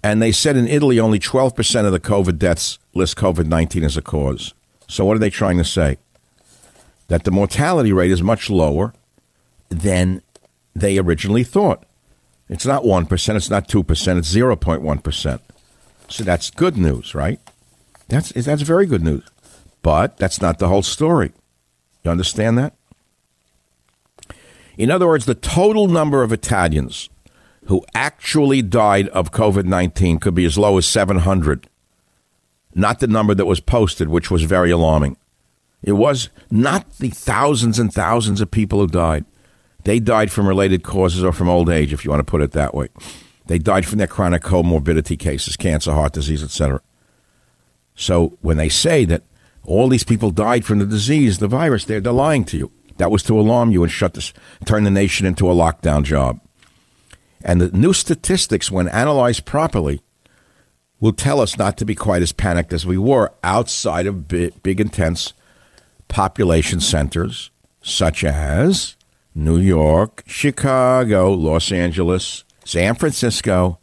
[0.04, 3.96] And they said in Italy, only 12% of the COVID deaths list COVID 19 as
[3.96, 4.52] a cause.
[4.86, 5.96] So what are they trying to say?
[7.08, 8.92] That the mortality rate is much lower
[9.70, 10.20] than
[10.76, 11.84] they originally thought.
[12.50, 15.40] It's not 1%, it's not 2%, it's 0.1%.
[16.08, 17.40] So that's good news, right?
[18.08, 19.24] That's that's very good news.
[19.80, 21.32] But that's not the whole story.
[22.02, 22.74] You understand that?
[24.76, 27.08] In other words, the total number of Italians
[27.66, 31.68] who actually died of COVID 19 could be as low as 700,
[32.74, 35.16] not the number that was posted, which was very alarming.
[35.82, 39.24] It was not the thousands and thousands of people who died.
[39.84, 42.52] They died from related causes or from old age, if you want to put it
[42.52, 42.88] that way.
[43.46, 46.80] They died from their chronic comorbidity cases, cancer, heart disease, etc.
[47.94, 49.22] So when they say that
[49.62, 52.70] all these people died from the disease, the virus, they're, they're lying to you.
[52.96, 54.32] That was to alarm you and shut this,
[54.64, 56.40] turn the nation into a lockdown job.
[57.44, 60.00] And the new statistics, when analyzed properly,
[60.98, 64.62] will tell us not to be quite as panicked as we were outside of big,
[64.62, 65.34] big intense
[66.08, 67.50] population centers
[67.82, 68.96] such as
[69.34, 73.78] New York, Chicago, Los Angeles, San Francisco,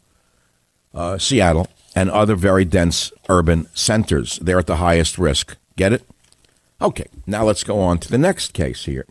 [0.92, 4.38] uh, Seattle, and other very dense urban centers.
[4.40, 5.56] They're at the highest risk.
[5.76, 6.02] Get it?
[6.80, 9.06] Okay, now let's go on to the next case here.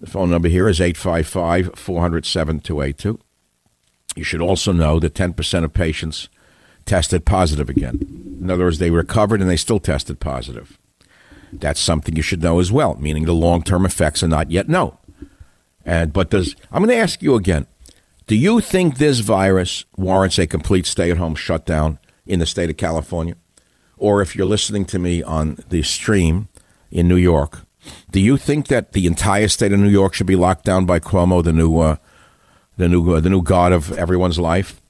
[0.00, 3.20] The phone number here is 855 400 7282.
[4.14, 6.28] You should also know that 10% of patients
[6.84, 8.38] tested positive again.
[8.40, 10.78] In other words, they recovered and they still tested positive.
[11.52, 14.68] That's something you should know as well, meaning the long term effects are not yet
[14.68, 14.96] known.
[15.84, 17.66] And but does I'm going to ask you again:
[18.26, 23.36] Do you think this virus warrants a complete stay-at-home shutdown in the state of California,
[23.96, 26.48] or if you're listening to me on the stream
[26.90, 27.60] in New York,
[28.10, 31.00] do you think that the entire state of New York should be locked down by
[31.00, 31.96] Cuomo, the new, uh,
[32.76, 34.80] the new, the new god of everyone's life?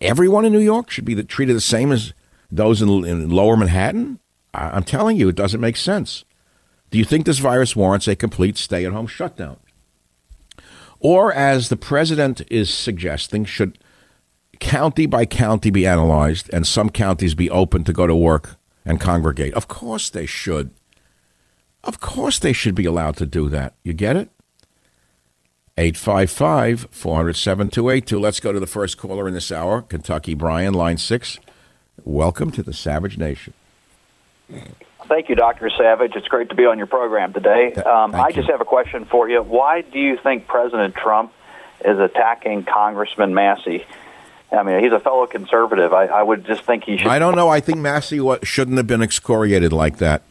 [0.00, 2.12] Everyone in New York should be treated the same as
[2.50, 4.18] those in, in Lower Manhattan.
[4.52, 6.24] I, I'm telling you, it doesn't make sense.
[6.90, 9.58] Do you think this virus warrants a complete stay-at-home shutdown?
[11.00, 13.78] Or, as the president is suggesting, should
[14.60, 19.00] county by county be analyzed and some counties be open to go to work and
[19.00, 19.52] congregate?
[19.54, 20.70] Of course they should.
[21.84, 23.74] Of course they should be allowed to do that.
[23.82, 24.30] You get it?
[25.78, 28.18] 855 400 7282.
[28.18, 29.82] Let's go to the first caller in this hour.
[29.82, 31.38] Kentucky Brian, line six.
[32.04, 33.52] Welcome to the Savage Nation.
[35.06, 35.70] Thank you, Dr.
[35.70, 36.12] Savage.
[36.16, 37.74] It's great to be on your program today.
[37.74, 39.42] Um, I just have a question for you.
[39.42, 41.32] Why do you think President Trump
[41.84, 43.84] is attacking Congressman Massie?
[44.50, 45.92] I mean, he's a fellow conservative.
[45.92, 47.08] I, I would just think he should.
[47.08, 47.48] I don't know.
[47.48, 50.22] I think Massie shouldn't have been excoriated like that.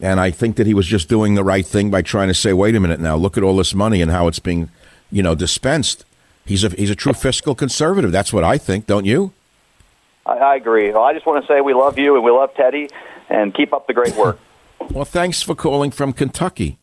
[0.00, 2.52] And I think that he was just doing the right thing by trying to say,
[2.52, 4.70] wait a minute now, look at all this money and how it's being,
[5.10, 6.04] you know, dispensed.
[6.44, 8.12] He's a, he's a true fiscal conservative.
[8.12, 9.32] That's what I think, don't you?
[10.26, 10.90] I, I agree.
[10.90, 12.90] Well, I just want to say we love you and we love Teddy
[13.28, 14.38] and keep up the great work.
[14.90, 16.78] well, thanks for calling from Kentucky.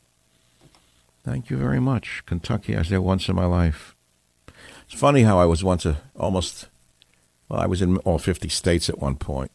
[1.23, 2.23] Thank you very much.
[2.25, 3.95] Kentucky, I was there once in my life.
[4.85, 6.67] It's funny how I was once a, almost,
[7.47, 9.51] well, I was in all 50 states at one point.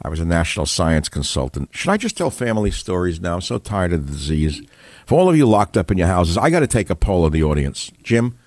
[0.00, 1.70] I was a national science consultant.
[1.72, 3.34] Should I just tell family stories now?
[3.34, 4.62] I'm so tired of the disease.
[5.06, 7.24] For all of you locked up in your houses, I got to take a poll
[7.24, 7.90] of the audience.
[8.02, 8.38] Jim,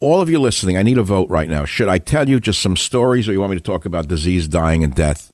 [0.00, 1.64] all of you listening, I need a vote right now.
[1.64, 4.46] Should I tell you just some stories or you want me to talk about disease,
[4.46, 5.32] dying, and death?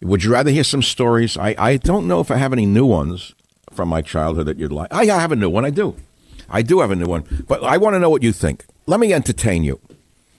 [0.00, 1.36] Would you rather hear some stories?
[1.36, 3.34] I, I don't know if I have any new ones
[3.70, 4.92] from my childhood that you'd like.
[4.92, 5.66] I have a new one.
[5.66, 5.96] I do.
[6.48, 7.44] I do have a new one.
[7.46, 8.64] But I want to know what you think.
[8.86, 9.80] Let me entertain you.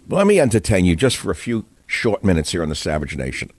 [0.10, 3.52] Let me entertain you just for a few short minutes here on the Savage Nation.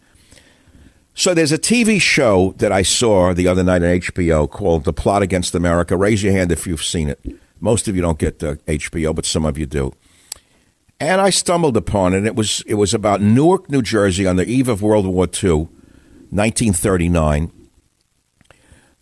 [1.15, 4.93] So there's a TV show that I saw the other night on HBO called The
[4.95, 5.97] Plot Against America.
[5.97, 7.21] Raise your hand if you've seen it.
[7.61, 9.93] Most of you don't get uh, HBO, but some of you do.
[10.99, 12.25] And I stumbled upon it.
[12.25, 15.69] It was it was about Newark, New Jersey, on the eve of World War II
[16.31, 17.53] 1939.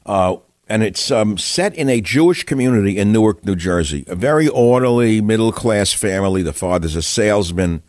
[0.04, 0.36] Uh,
[0.68, 4.04] and it's um, set in a Jewish community in Newark, New Jersey.
[4.08, 6.42] A very orderly, middle class family.
[6.42, 7.82] The father's a salesman.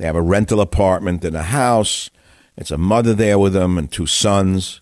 [0.00, 2.08] They have a rental apartment and a house.
[2.56, 4.80] It's a mother there with them and two sons.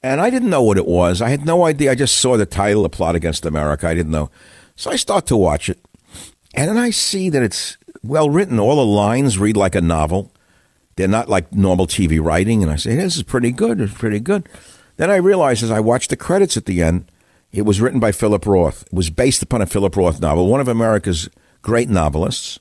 [0.00, 1.20] And I didn't know what it was.
[1.20, 1.90] I had no idea.
[1.90, 3.88] I just saw the title, A Plot Against America.
[3.88, 4.30] I didn't know.
[4.76, 5.84] So I start to watch it.
[6.54, 8.60] And then I see that it's well written.
[8.60, 10.32] All the lines read like a novel.
[10.94, 12.62] They're not like normal TV writing.
[12.62, 13.80] And I say, this is pretty good.
[13.80, 14.48] It's pretty good.
[14.98, 17.10] Then I realize as I watched the credits at the end,
[17.50, 18.84] it was written by Philip Roth.
[18.84, 21.28] It was based upon a Philip Roth novel, one of America's
[21.60, 22.60] great novelists.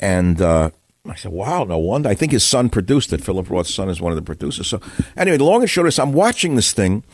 [0.00, 0.70] And uh,
[1.06, 2.08] I said, wow, no wonder.
[2.08, 3.22] I think his son produced it.
[3.22, 4.66] Philip Roth's son is one of the producers.
[4.66, 4.80] So,
[5.16, 7.04] anyway, the long and short is I'm watching this thing,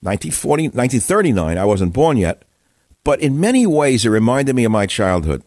[0.00, 1.58] 1940, 1939.
[1.58, 2.42] I wasn't born yet.
[3.04, 5.44] But in many ways, it reminded me of my childhood.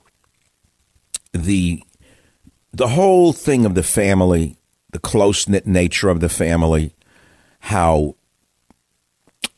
[1.34, 1.84] The,
[2.72, 4.56] the whole thing of the family,
[4.92, 6.96] the close knit nature of the family,
[7.60, 8.16] how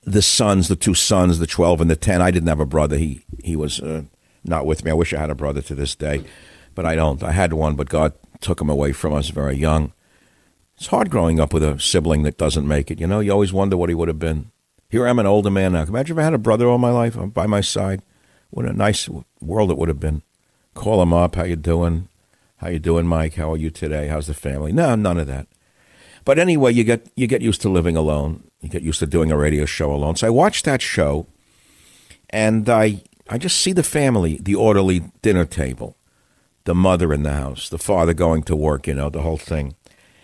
[0.03, 2.97] the sons, the two sons, the 12 and the 10, I didn't have a brother.
[2.97, 4.03] He, he was uh,
[4.43, 4.91] not with me.
[4.91, 6.23] I wish I had a brother to this day,
[6.81, 7.21] but I don't.
[7.21, 9.93] I had one, but God took him away from us very young.
[10.75, 12.99] It's hard growing up with a sibling that doesn't make it.
[12.99, 14.49] You know, you always wonder what he would have been.
[14.89, 15.83] Here I am, an older man now.
[15.83, 18.01] Imagine if I had a brother all my life uh, by my side.
[18.49, 19.07] What a nice
[19.39, 20.23] world it would have been.
[20.73, 21.35] Call him up.
[21.35, 22.07] How you doing?
[22.57, 23.35] How you doing, Mike?
[23.35, 24.07] How are you today?
[24.07, 24.71] How's the family?
[24.71, 25.47] No, none of that.
[26.25, 28.49] But anyway, you get you get used to living alone.
[28.59, 30.15] You get used to doing a radio show alone.
[30.15, 31.27] So I watched that show,
[32.31, 35.95] and I I just see the family, the orderly dinner table,
[36.65, 38.87] the mother in the house, the father going to work.
[38.87, 39.75] You know, the whole thing,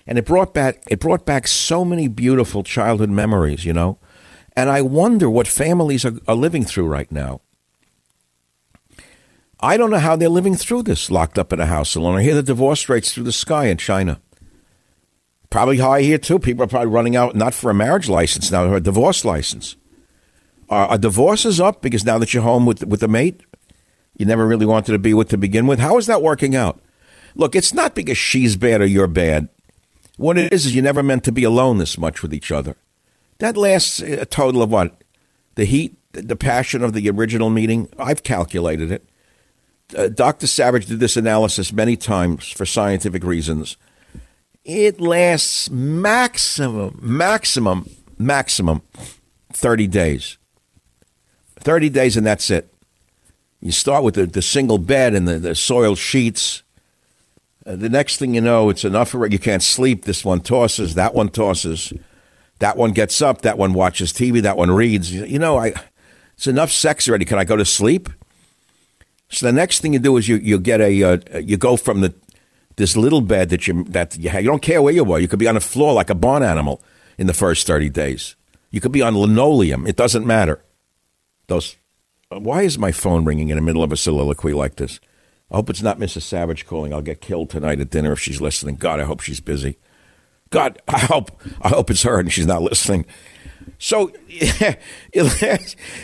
[0.05, 3.65] and it brought back it brought back so many beautiful childhood memories.
[3.65, 3.99] You know,
[4.55, 7.41] and I wonder what families are, are living through right now.
[9.59, 12.17] I don't know how they're living through this, locked up in a house alone.
[12.17, 14.21] I hear the divorce rates through the sky in China.
[15.49, 16.39] Probably high here too.
[16.39, 19.75] People are probably running out not for a marriage license now, for a divorce license.
[20.69, 23.41] Are, are divorces up because now that you're home with with a mate
[24.17, 25.79] you never really wanted to be with to begin with?
[25.79, 26.81] How is that working out?
[27.35, 29.49] Look, it's not because she's bad or you're bad.
[30.17, 32.75] What it is is you never meant to be alone this much with each other.
[33.37, 35.03] That lasts a total of what?
[35.55, 37.89] The heat, the passion of the original meeting.
[37.99, 39.07] I've calculated it.
[39.95, 40.47] Uh, Dr.
[40.47, 43.77] Savage did this analysis many times for scientific reasons
[44.67, 47.89] it lasts maximum, maximum,
[48.19, 48.81] maximum
[49.53, 50.37] 30 days.
[51.61, 52.71] 30 days and that's it.
[53.59, 56.63] You start with the, the single bed and the, the soiled sheets.
[57.65, 60.05] Uh, the next thing you know, it's enough for you can't sleep.
[60.05, 61.91] This one tosses, that one tosses,
[62.59, 65.11] that one gets up, that one watches TV, that one reads.
[65.11, 65.73] You know, I
[66.35, 67.25] it's enough sex already.
[67.25, 68.09] Can I go to sleep?
[69.29, 72.01] So the next thing you do is you you get a uh, you go from
[72.01, 72.13] the
[72.77, 75.19] this little bed that you that you, have, you don't care where you are.
[75.19, 76.81] You could be on the floor like a barn animal
[77.17, 78.35] in the first thirty days.
[78.69, 79.87] You could be on linoleum.
[79.87, 80.63] It doesn't matter.
[81.47, 81.75] Those.
[82.29, 84.99] Why is my phone ringing in the middle of a soliloquy like this?
[85.49, 86.23] I hope it's not Mrs.
[86.23, 86.93] Savage calling.
[86.93, 88.75] I'll get killed tonight at dinner if she's listening.
[88.75, 89.77] God, I hope she's busy.
[90.49, 93.05] God, I hope I hope it's her and she's not listening.
[93.79, 94.75] So yeah,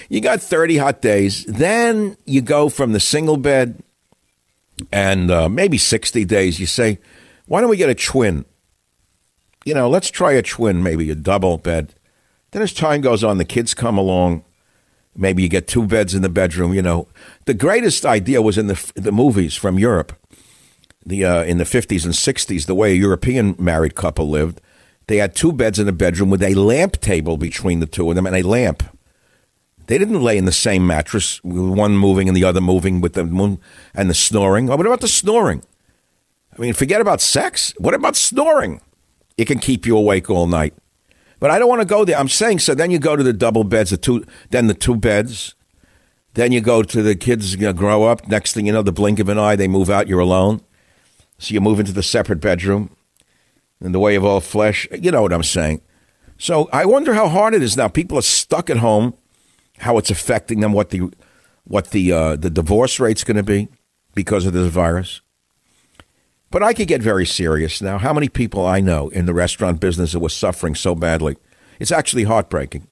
[0.09, 1.45] you got 30 hot days.
[1.45, 3.83] Then you go from the single bed
[4.91, 6.99] and uh, maybe 60 days, you say,
[7.45, 8.45] why don't we get a twin?
[9.65, 11.95] You know, let's try a twin, maybe a double bed.
[12.51, 14.43] Then as time goes on, the kids come along.
[15.15, 16.73] Maybe you get two beds in the bedroom.
[16.73, 17.07] You know,
[17.45, 20.13] the greatest idea was in the the movies from Europe,
[21.05, 22.65] the uh, in the fifties and sixties.
[22.65, 24.59] The way a European married couple lived,
[25.07, 28.15] they had two beds in a bedroom with a lamp table between the two of
[28.15, 28.83] them and a lamp.
[29.87, 33.25] They didn't lay in the same mattress, one moving and the other moving with the
[33.25, 33.59] moon
[33.93, 34.69] and the snoring.
[34.69, 35.61] Oh, what about the snoring?
[36.57, 37.73] I mean, forget about sex.
[37.77, 38.79] What about snoring?
[39.37, 40.73] It can keep you awake all night.
[41.43, 42.17] But I don't want to go there.
[42.17, 42.73] I'm saying so.
[42.73, 45.55] Then you go to the double beds, the two, then the two beds.
[46.35, 48.29] Then you go to the kids you know, grow up.
[48.29, 50.07] Next thing you know, the blink of an eye, they move out.
[50.07, 50.61] You're alone.
[51.39, 52.95] So you move into the separate bedroom.
[53.81, 55.81] In the way of all flesh, you know what I'm saying.
[56.37, 57.89] So I wonder how hard it is now.
[57.89, 59.13] People are stuck at home
[59.79, 61.11] how it's affecting them, what the
[61.65, 63.67] what the uh, the divorce rate's going to be
[64.15, 65.19] because of this virus.
[66.53, 67.97] But I could get very serious now.
[67.97, 71.35] How many people I know in the restaurant business that was suffering so badly?
[71.79, 72.87] It's actually heartbreaking.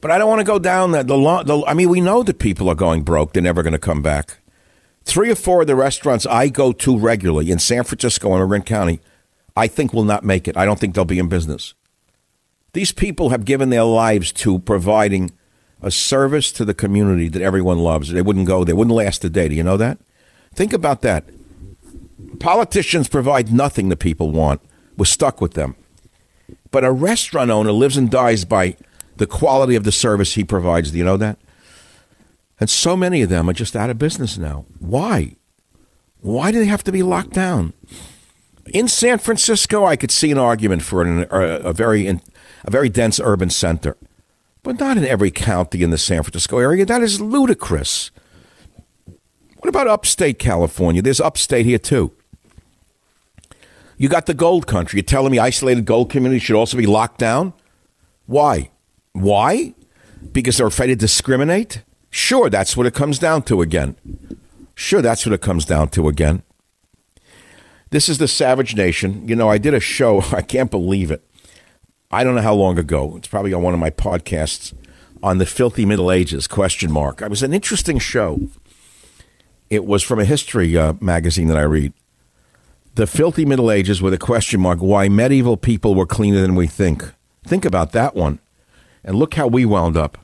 [0.00, 1.08] But I don't want to go down that.
[1.08, 3.78] The, the I mean, we know that people are going broke; they're never going to
[3.78, 4.38] come back.
[5.04, 8.62] Three or four of the restaurants I go to regularly in San Francisco and Marin
[8.62, 9.00] County,
[9.54, 10.56] I think will not make it.
[10.56, 11.74] I don't think they'll be in business.
[12.72, 15.32] These people have given their lives to providing
[15.82, 18.10] a service to the community that everyone loves.
[18.10, 19.48] They wouldn't go, they wouldn't last a day.
[19.48, 19.98] Do you know that?
[20.54, 21.26] Think about that.
[22.40, 24.60] Politicians provide nothing the people want.
[24.96, 25.76] We're stuck with them.
[26.70, 28.76] But a restaurant owner lives and dies by
[29.16, 30.90] the quality of the service he provides.
[30.90, 31.38] Do you know that?
[32.58, 34.64] And so many of them are just out of business now.
[34.78, 35.36] Why?
[36.20, 37.72] Why do they have to be locked down?
[38.72, 43.18] In San Francisco, I could see an argument for an, a, very a very dense
[43.18, 43.96] urban center,
[44.62, 46.86] but not in every county in the San Francisco area.
[46.86, 48.12] That is ludicrous.
[49.58, 51.02] What about upstate California?
[51.02, 52.12] There's upstate here too.
[53.96, 54.98] You got the gold country.
[54.98, 57.52] You're telling me isolated gold communities should also be locked down?
[58.26, 58.70] Why?
[59.12, 59.74] Why?
[60.32, 61.82] Because they're afraid to discriminate?
[62.10, 63.96] Sure, that's what it comes down to again.
[64.74, 66.42] Sure, that's what it comes down to again.
[67.90, 69.28] This is the Savage Nation.
[69.28, 71.24] You know, I did a show, I can't believe it.
[72.10, 73.16] I don't know how long ago.
[73.16, 74.74] It's probably on one of my podcasts
[75.22, 77.22] on the filthy Middle Ages question mark.
[77.22, 78.48] It was an interesting show.
[79.70, 81.94] It was from a history uh, magazine that I read.
[82.94, 86.66] The filthy Middle Ages with a question mark why medieval people were cleaner than we
[86.66, 87.02] think.
[87.42, 88.38] Think about that one.
[89.02, 90.18] And look how we wound up.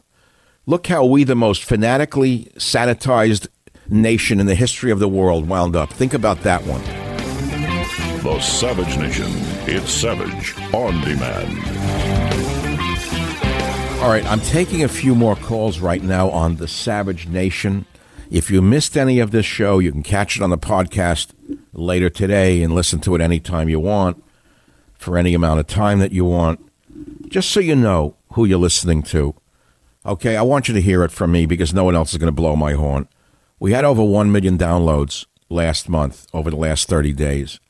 [0.67, 3.49] Look how we, the most fanatically sanitized
[3.89, 5.91] nation in the history of the world, wound up.
[5.95, 6.83] Think about that one.
[8.23, 9.31] The Savage Nation.
[9.67, 11.59] It's Savage on demand.
[14.03, 17.87] All right, I'm taking a few more calls right now on the Savage Nation.
[18.31, 21.31] If you missed any of this show, you can catch it on the podcast
[21.73, 24.23] later today and listen to it anytime you want
[24.95, 26.61] for any amount of time that you want.
[27.29, 29.35] Just so you know who you're listening to.
[30.05, 32.29] Okay, I want you to hear it from me because no one else is going
[32.29, 33.09] to blow my horn.
[33.59, 37.61] We had over 1 million downloads last month over the last 30 days.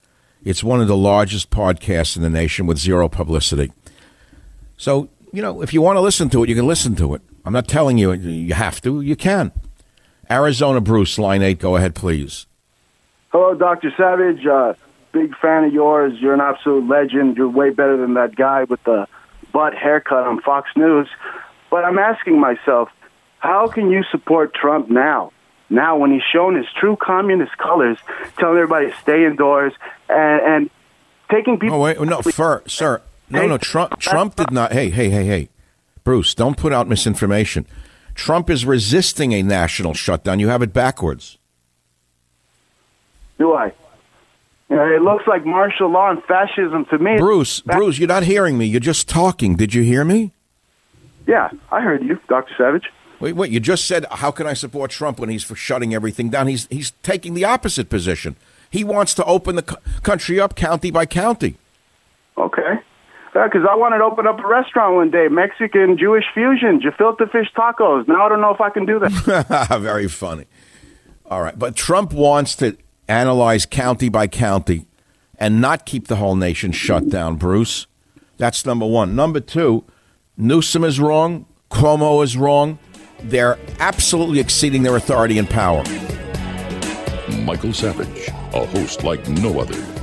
[0.45, 3.73] It's one of the largest podcasts in the nation with zero publicity.
[4.77, 7.23] So, you know, if you want to listen to it, you can listen to it.
[7.45, 9.53] I'm not telling you you have to, you can.
[10.31, 12.47] Arizona Bruce, line 8, go ahead, please.
[13.31, 13.93] Hello, Dr.
[13.97, 14.47] Savage.
[14.47, 14.75] Uh,
[15.13, 16.15] big fan of yours.
[16.21, 17.37] You're an absolute legend.
[17.37, 19.07] You're way better than that guy with the
[19.53, 21.09] butt haircut on Fox News.
[21.71, 22.89] But I'm asking myself,
[23.39, 25.33] how can you support Trump now?
[25.71, 27.99] Now, when he's shown his true communist colors,
[28.39, 29.75] telling everybody to stay indoors
[30.09, 30.71] and, and
[31.31, 31.77] taking people.
[31.77, 33.59] Oh wait, no, fir, sir, no, no.
[33.59, 34.73] Trump, Trump did not.
[34.73, 35.49] Hey, hey, hey, hey,
[36.05, 37.67] Bruce, don't put out misinformation.
[38.19, 40.41] Trump is resisting a national shutdown.
[40.41, 41.39] You have it backwards.
[43.39, 43.73] Do I?
[44.71, 47.17] it looks like martial law and fascism to me.
[47.17, 48.67] Bruce, Bruce, you're not hearing me.
[48.67, 49.55] You're just talking.
[49.55, 50.33] Did you hear me?
[51.29, 52.53] Yeah, I heard you, Dr.
[52.59, 52.91] Savage.
[53.21, 56.29] Wait, wait, you just said, how can I support Trump when he's for shutting everything
[56.29, 56.49] down?
[56.49, 58.35] He's, he's taking the opposite position.
[58.69, 59.63] He wants to open the
[60.03, 61.57] country up county by county.
[62.37, 62.81] Okay.
[63.45, 67.49] Because I wanted to open up a restaurant one day, Mexican Jewish fusion, gefilte fish
[67.57, 68.09] tacos.
[68.09, 69.79] Now I don't know if I can do that.
[69.81, 70.47] Very funny.
[71.27, 71.59] All right.
[71.59, 72.77] But Trump wants to
[73.07, 74.87] analyze county by county
[75.39, 77.87] and not keep the whole nation shut down, Bruce.
[78.39, 79.15] That's number one.
[79.15, 79.85] Number two,
[80.37, 81.47] Newsom is wrong.
[81.71, 82.79] Cuomo is wrong.
[83.21, 85.83] They're absolutely exceeding their authority and power.
[87.43, 89.98] Michael Savage, a host like no other.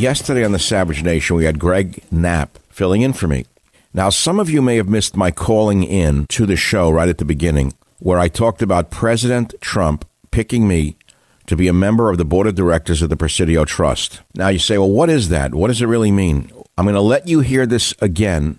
[0.00, 3.44] Yesterday on the Savage Nation, we had Greg Knapp filling in for me.
[3.92, 7.18] Now, some of you may have missed my calling in to the show right at
[7.18, 10.96] the beginning, where I talked about President Trump picking me
[11.44, 14.22] to be a member of the board of directors of the Presidio Trust.
[14.34, 15.54] Now you say, well, what is that?
[15.54, 16.50] What does it really mean?
[16.78, 18.58] I'm going to let you hear this again,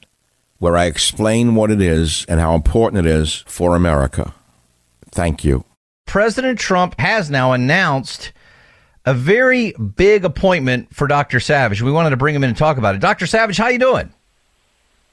[0.60, 4.36] where I explain what it is and how important it is for America.
[5.10, 5.66] Thank you.
[6.06, 8.32] President Trump has now announced
[9.06, 11.40] a very big appointment for Dr.
[11.40, 11.82] Savage.
[11.82, 13.02] We wanted to bring him in and talk about it.
[13.02, 13.26] Dr.
[13.26, 14.14] Savage, how you doing?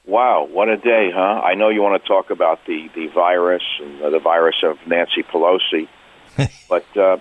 [0.05, 1.41] Wow, what a day, huh?
[1.43, 5.21] I know you want to talk about the, the virus and the virus of Nancy
[5.21, 5.87] Pelosi,
[6.69, 7.17] but uh,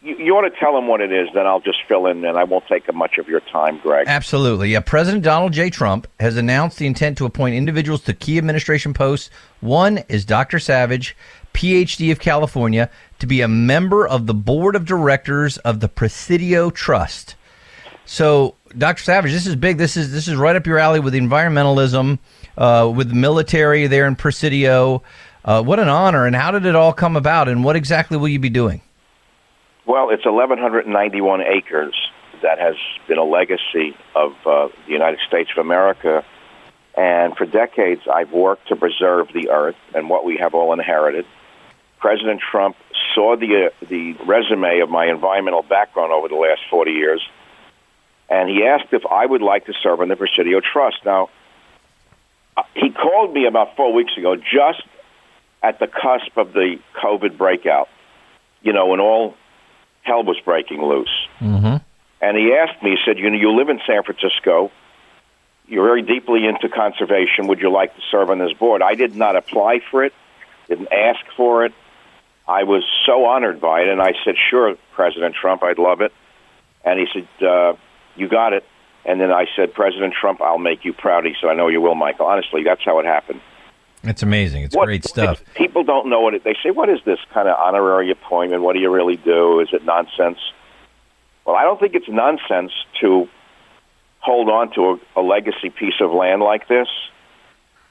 [0.00, 2.38] you, you want to tell him what it is, then I'll just fill in, and
[2.38, 4.06] I won't take up much of your time, Greg.
[4.06, 4.70] Absolutely.
[4.70, 5.70] Yeah, President Donald J.
[5.70, 9.30] Trump has announced the intent to appoint individuals to key administration posts.
[9.60, 10.60] One is Dr.
[10.60, 11.16] Savage,
[11.52, 12.90] PhD of California,
[13.24, 17.36] to be a member of the board of directors of the Presidio Trust.
[18.04, 19.02] So, Dr.
[19.02, 19.78] Savage, this is big.
[19.78, 22.18] This is this is right up your alley with environmentalism,
[22.58, 25.02] uh, with the military there in Presidio.
[25.42, 26.26] Uh, what an honor!
[26.26, 27.48] And how did it all come about?
[27.48, 28.82] And what exactly will you be doing?
[29.86, 31.94] Well, it's 1,191 acres
[32.42, 32.74] that has
[33.08, 36.26] been a legacy of uh, the United States of America.
[36.94, 41.24] And for decades, I've worked to preserve the earth and what we have all inherited.
[41.98, 42.76] President Trump
[43.14, 47.22] saw the, uh, the resume of my environmental background over the last 40 years,
[48.28, 50.98] and he asked if I would like to serve on the Presidio Trust.
[51.04, 51.30] Now,
[52.56, 54.82] uh, he called me about four weeks ago, just
[55.62, 57.88] at the cusp of the COVID breakout.
[58.62, 59.34] You know, when all
[60.04, 61.26] hell was breaking loose.
[61.40, 61.76] Mm-hmm.
[62.20, 64.70] And he asked me, he said, "You know, you live in San Francisco.
[65.66, 67.46] You're very deeply into conservation.
[67.48, 70.14] Would you like to serve on this board?" I did not apply for it,
[70.68, 71.72] didn't ask for it.
[72.46, 76.12] I was so honored by it, and I said, "Sure, President Trump, I'd love it."
[76.84, 77.74] And he said, uh,
[78.16, 78.64] "You got it."
[79.06, 81.80] And then I said, "President Trump, I'll make you proud." He said, "I know you
[81.80, 83.40] will, Michael." Honestly, that's how it happened.
[84.02, 84.64] It's amazing.
[84.64, 85.42] It's What- great stuff.
[85.54, 86.44] People don't know what it.
[86.44, 88.62] They say, "What is this kind of honorary appointment?
[88.62, 89.60] What do you really do?
[89.60, 90.38] Is it nonsense?"
[91.46, 93.28] Well, I don't think it's nonsense to
[94.20, 96.88] hold on to a, a legacy piece of land like this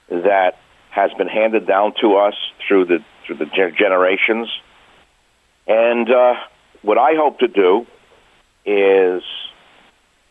[0.09, 0.57] that
[0.89, 2.35] has been handed down to us
[2.67, 4.49] through the through the ge- generations.
[5.67, 6.35] And uh,
[6.81, 7.85] what I hope to do
[8.65, 9.23] is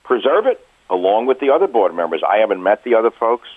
[0.04, 2.22] preserve it along with the other board members.
[2.28, 3.48] I haven't met the other folks.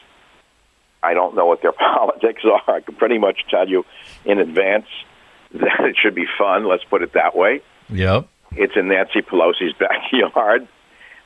[1.04, 2.76] I don't know what their politics are.
[2.76, 3.86] I can pretty much tell you
[4.26, 4.88] in advance
[5.54, 6.68] that it should be fun.
[6.68, 7.62] Let's put it that way.
[7.90, 8.28] Yep.
[8.54, 10.68] It's in Nancy Pelosi's backyard.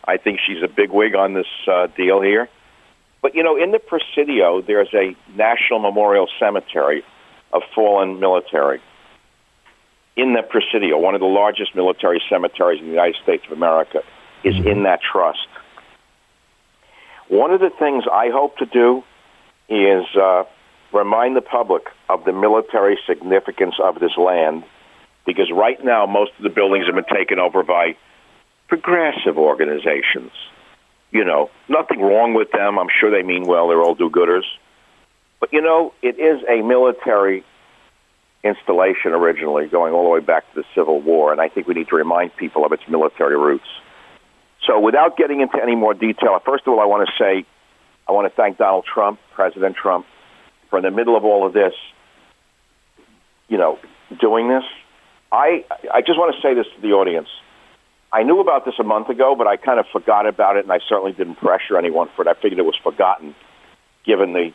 [0.03, 2.49] I think she's a big wig on this uh, deal here.
[3.21, 7.03] But you know, in the Presidio, there's a national memorial cemetery
[7.51, 8.81] of fallen military.
[10.15, 14.03] In the Presidio, one of the largest military cemeteries in the United States of America,
[14.43, 15.47] is in that trust.
[17.27, 19.03] One of the things I hope to do
[19.69, 20.43] is uh,
[20.91, 24.63] remind the public of the military significance of this land,
[25.25, 27.95] because right now most of the buildings have been taken over by
[28.67, 30.31] progressive organizations.
[31.11, 32.77] You know, nothing wrong with them.
[32.77, 33.67] I'm sure they mean well.
[33.67, 34.45] They're all do-gooders.
[35.39, 37.43] But you know, it is a military
[38.43, 41.73] installation originally, going all the way back to the Civil War, and I think we
[41.73, 43.67] need to remind people of its military roots.
[44.65, 47.45] So, without getting into any more detail, first of all, I want to say
[48.07, 50.05] I want to thank Donald Trump, President Trump,
[50.69, 51.73] for in the middle of all of this,
[53.47, 53.79] you know,
[54.19, 54.63] doing this.
[55.31, 57.29] I I just want to say this to the audience.
[58.11, 60.71] I knew about this a month ago, but I kind of forgot about it, and
[60.71, 62.27] I certainly didn't pressure anyone for it.
[62.27, 63.35] I figured it was forgotten,
[64.03, 64.51] given the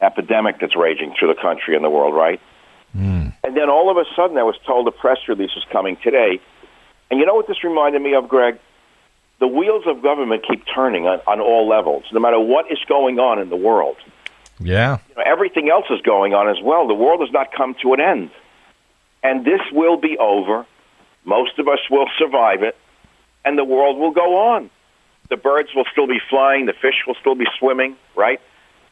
[0.00, 2.40] epidemic that's raging through the country and the world, right?
[2.92, 3.28] Hmm.
[3.44, 6.40] And then all of a sudden, I was told a press release was coming today.
[7.10, 8.58] And you know what this reminded me of, Greg?
[9.40, 13.18] The wheels of government keep turning on, on all levels, no matter what is going
[13.18, 13.96] on in the world.
[14.58, 14.98] Yeah.
[15.08, 16.88] You know, everything else is going on as well.
[16.88, 18.30] The world has not come to an end.
[19.22, 20.66] And this will be over.
[21.24, 22.76] Most of us will survive it,
[23.44, 24.70] and the world will go on.
[25.28, 28.40] The birds will still be flying, the fish will still be swimming, right?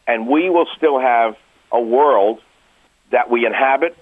[0.07, 1.37] And we will still have
[1.73, 2.41] a world
[3.11, 3.97] that we inhabit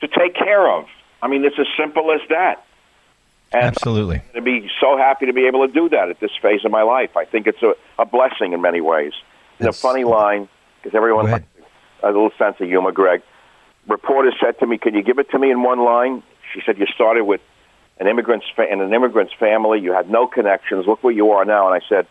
[0.00, 0.86] to take care of.
[1.22, 2.64] I mean, it's as simple as that.
[3.52, 4.20] And Absolutely.
[4.34, 6.82] to be so happy to be able to do that at this phase of my
[6.82, 7.16] life.
[7.16, 9.12] I think it's a, a blessing in many ways.
[9.58, 10.48] It's a funny line
[10.82, 11.42] because everyone has
[12.02, 13.22] a little sense of humor, Greg.
[13.86, 16.78] Reporter said to me, "Can you give it to me in one line?" She said,
[16.78, 17.40] "You started with
[17.98, 19.78] an immigrant's fa- in an immigrant's family.
[19.78, 20.86] You had no connections.
[20.86, 22.06] Look where you are now." And I said,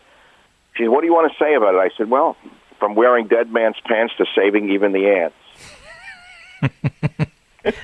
[0.74, 2.36] "She said, what do you want to say about it?" I said, "Well,
[2.84, 5.36] from wearing dead man's pants to saving even the ants."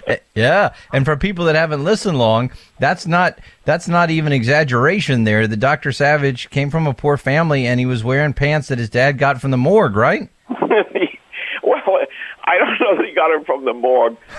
[0.07, 5.25] Eh, yeah, and for people that haven't listened long, that's not that's not even exaggeration.
[5.25, 8.79] There, the Doctor Savage came from a poor family, and he was wearing pants that
[8.79, 10.29] his dad got from the morgue, right?
[10.51, 11.99] well,
[12.45, 14.19] I don't know that he got them from the morgue.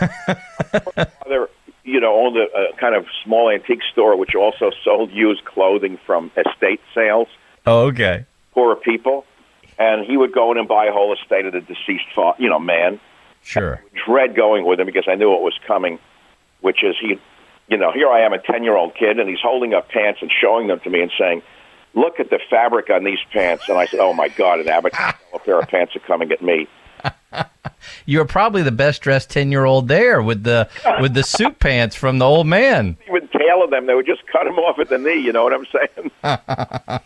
[1.23, 1.49] Father,
[1.85, 5.97] you know, owned a, a kind of small antique store which also sold used clothing
[6.05, 7.27] from estate sales.
[7.65, 8.25] Oh, okay.
[8.53, 9.25] Poorer people,
[9.81, 12.49] and he would go in and buy a whole estate of the deceased, fa- you
[12.49, 12.99] know, man.
[13.41, 13.81] Sure.
[14.05, 15.97] Dread going with him because I knew what was coming,
[16.61, 17.19] which is he,
[17.67, 20.67] you know, here I am, a ten-year-old kid, and he's holding up pants and showing
[20.67, 21.41] them to me and saying,
[21.95, 24.93] "Look at the fabric on these pants." And I said, "Oh my God, an average
[25.33, 26.67] a pair of pants are coming at me."
[28.05, 30.69] You're probably the best dressed ten year old there with the
[31.01, 32.95] with the suit pants from the old man.
[33.07, 35.19] Even tailor them; they would just cut them off at the knee.
[35.19, 36.11] You know what I'm saying?
[36.21, 37.01] but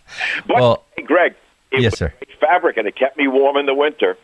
[0.49, 1.35] Well- hey, Greg,
[1.77, 2.13] it Yes, sir.
[2.39, 4.17] fabric, and it kept me warm in the winter.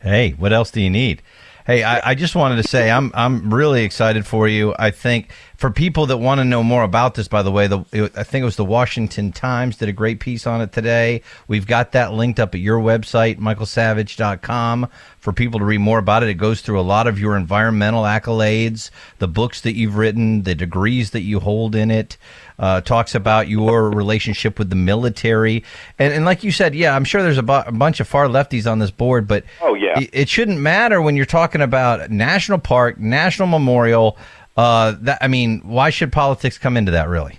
[0.00, 1.22] Hey, what else do you need?
[1.66, 4.74] Hey, I, I just wanted to say I'm I'm really excited for you.
[4.78, 5.30] I think
[5.60, 8.22] for people that want to know more about this, by the way, the it, I
[8.22, 11.20] think it was the Washington Times did a great piece on it today.
[11.48, 14.88] We've got that linked up at your website, michaelsavage.com,
[15.18, 16.28] for people to read more about it.
[16.28, 20.54] It goes through a lot of your environmental accolades, the books that you've written, the
[20.54, 22.16] degrees that you hold in it.
[22.58, 25.64] Uh, talks about your relationship with the military,
[25.98, 28.26] and and like you said, yeah, I'm sure there's a, bu- a bunch of far
[28.26, 29.98] lefties on this board, but Oh, yeah.
[29.98, 34.18] it, it shouldn't matter when you're talking about national park, national memorial.
[34.56, 37.08] Uh, that I mean, why should politics come into that?
[37.08, 37.38] Really?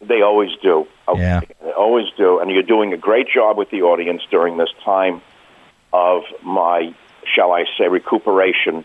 [0.00, 0.86] They always do.
[1.08, 1.20] Okay?
[1.20, 1.40] Yeah.
[1.62, 2.38] They always do.
[2.38, 5.20] And you're doing a great job with the audience during this time
[5.92, 6.94] of my,
[7.34, 8.84] shall I say, recuperation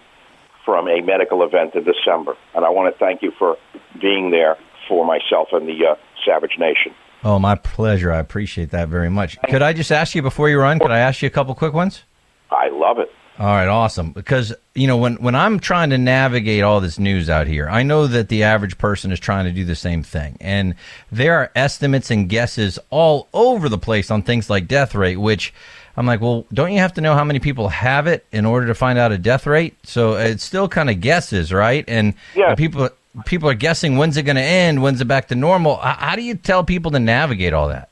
[0.66, 2.38] from a medical event in December.
[2.56, 3.58] And I want to thank you for
[4.00, 4.58] being there
[4.88, 6.94] for myself and the uh, Savage Nation.
[7.24, 8.12] Oh, my pleasure.
[8.12, 9.38] I appreciate that very much.
[9.50, 10.80] Could I just ask you before you run?
[10.80, 12.04] Could I ask you a couple quick ones?
[12.52, 13.12] I love it.
[13.40, 14.12] All right, awesome.
[14.12, 17.82] Because you know when when I'm trying to navigate all this news out here, I
[17.82, 20.76] know that the average person is trying to do the same thing, and
[21.12, 25.18] there are estimates and guesses all over the place on things like death rate.
[25.18, 25.52] Which
[25.98, 28.68] I'm like, well, don't you have to know how many people have it in order
[28.68, 29.76] to find out a death rate?
[29.84, 31.84] So uh, it's still kind of guesses, right?
[31.88, 32.54] And Yeah.
[32.54, 32.90] people
[33.26, 35.78] people are guessing when's it going to end, when's it back to normal.
[35.78, 37.90] How, how do you tell people to navigate all that?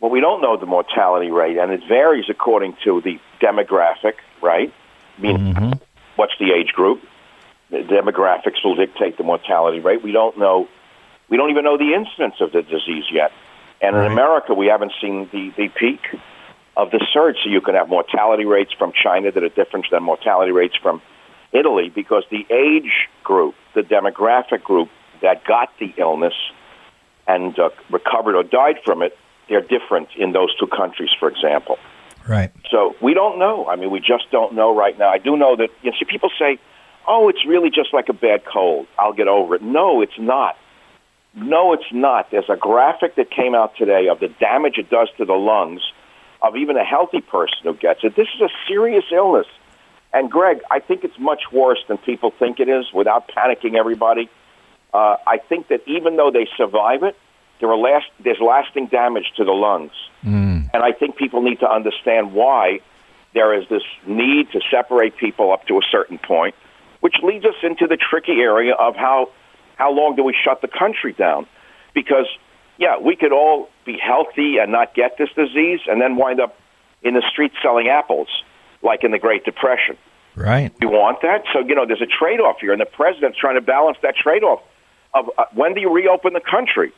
[0.00, 4.72] Well, we don't know the mortality rate, and it varies according to the demographic, right?
[5.18, 5.54] I mean,
[6.16, 7.02] what's the age group?
[7.70, 10.02] The demographics will dictate the mortality rate.
[10.02, 10.68] We don't know.
[11.28, 13.32] We don't even know the incidence of the disease yet.
[13.80, 16.00] And in America, we haven't seen the, the peak
[16.76, 17.36] of the surge.
[17.44, 21.00] So you can have mortality rates from China that are different than mortality rates from
[21.52, 24.88] Italy because the age group, the demographic group
[25.22, 26.34] that got the illness
[27.26, 29.16] and uh, recovered or died from it,
[29.48, 31.78] they're different in those two countries, for example.
[32.30, 32.52] Right.
[32.70, 33.66] So we don't know.
[33.66, 35.08] I mean, we just don't know right now.
[35.08, 36.60] I do know that you know, see people say,
[37.08, 38.86] "Oh, it's really just like a bad cold.
[39.00, 40.56] I'll get over it." No, it's not.
[41.34, 42.30] No, it's not.
[42.30, 45.82] There's a graphic that came out today of the damage it does to the lungs
[46.40, 48.14] of even a healthy person who gets it.
[48.14, 49.46] This is a serious illness.
[50.12, 52.92] And Greg, I think it's much worse than people think it is.
[52.94, 54.28] Without panicking, everybody,
[54.94, 57.16] uh, I think that even though they survive it,
[57.60, 59.92] there are last, there's lasting damage to the lungs.
[60.72, 62.80] And I think people need to understand why
[63.34, 66.54] there is this need to separate people up to a certain point,
[67.00, 69.30] which leads us into the tricky area of how
[69.76, 71.46] how long do we shut the country down?
[71.94, 72.26] Because
[72.78, 76.56] yeah, we could all be healthy and not get this disease, and then wind up
[77.02, 78.28] in the streets selling apples,
[78.82, 79.96] like in the Great Depression.
[80.34, 80.72] Right.
[80.80, 81.44] We want that.
[81.52, 84.16] So, you know, there's a trade off here, and the president's trying to balance that
[84.16, 84.62] trade off
[85.12, 86.92] of uh, when do you reopen the country?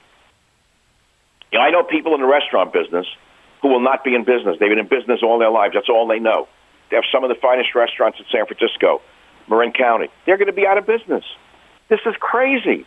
[1.51, 3.07] You know, I know people in the restaurant business
[3.63, 4.57] who will not be in business.
[4.59, 5.75] They've been in business all their lives.
[5.75, 6.49] That's all they know.
[6.91, 9.01] They have some of the finest restaurants in San Francisco,
[9.49, 10.09] Marin County.
[10.27, 11.25] They're going to be out of business.
[11.89, 12.85] This is crazy.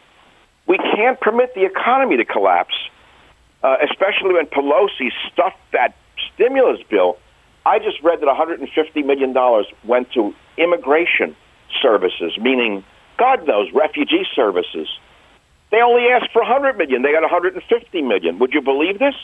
[0.67, 2.75] We can't permit the economy to collapse,
[3.63, 5.95] uh, especially when Pelosi stuffed that
[6.33, 7.17] stimulus bill.
[7.65, 9.33] I just read that $150 million
[9.85, 11.35] went to immigration
[11.81, 12.83] services, meaning,
[13.17, 14.87] God knows, refugee services.
[15.71, 17.01] They only asked for 100 million.
[17.01, 18.39] They got 150 million.
[18.39, 19.15] Would you believe this?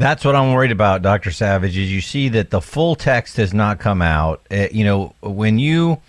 [0.00, 1.30] That's what I'm worried about, Dr.
[1.30, 4.40] Savage, is you see that the full text has not come out.
[4.50, 6.00] Uh, you know, when you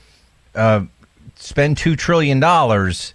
[0.56, 0.86] uh,
[1.36, 3.14] spend $2 trillion, there's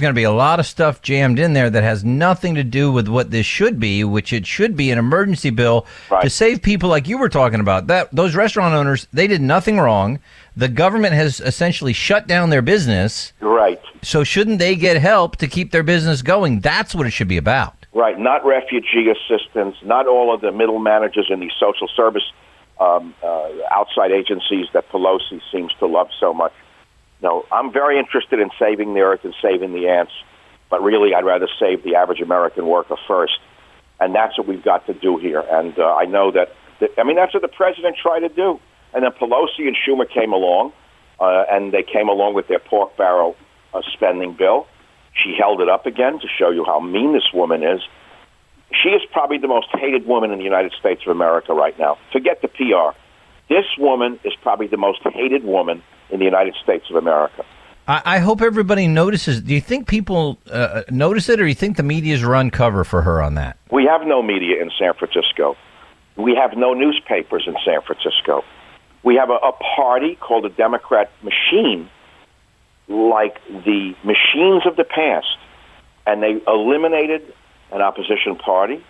[0.00, 2.92] going to be a lot of stuff jammed in there that has nothing to do
[2.92, 5.86] with what this should be, which it should be an emergency bill
[6.20, 7.88] to save people like you were talking about.
[7.88, 10.20] That Those restaurant owners, they did nothing wrong.
[10.56, 13.32] The government has essentially shut down their business.
[13.40, 13.80] Right.
[14.02, 16.60] So shouldn't they get help to keep their business going?
[16.60, 17.81] That's what it should be about.
[17.94, 22.22] Right, not refugee assistance, not all of the middle managers in these social service
[22.80, 26.52] um, uh, outside agencies that Pelosi seems to love so much.
[27.22, 30.12] No, I'm very interested in saving the earth and saving the ants,
[30.70, 33.38] but really I'd rather save the average American worker first.
[34.00, 35.44] And that's what we've got to do here.
[35.50, 36.48] And uh, I know that,
[36.80, 38.58] that, I mean, that's what the president tried to do.
[38.94, 40.72] And then Pelosi and Schumer came along,
[41.20, 43.36] uh, and they came along with their pork barrel
[43.74, 44.66] uh, spending bill.
[45.14, 47.80] She held it up again to show you how mean this woman is.
[48.82, 51.98] She is probably the most hated woman in the United States of America right now.
[52.12, 52.96] Forget the PR.
[53.48, 57.44] This woman is probably the most hated woman in the United States of America.
[57.86, 59.40] I, I hope everybody notices.
[59.40, 62.84] Do you think people uh, notice it, or do you think the media's run cover
[62.84, 63.58] for her on that?
[63.70, 65.56] We have no media in San Francisco.
[66.16, 68.44] We have no newspapers in San Francisco.
[69.02, 71.90] We have a, a party called the Democrat Machine,
[72.88, 75.38] like the machines of the past.
[76.06, 77.22] And they eliminated
[77.70, 78.84] an opposition party.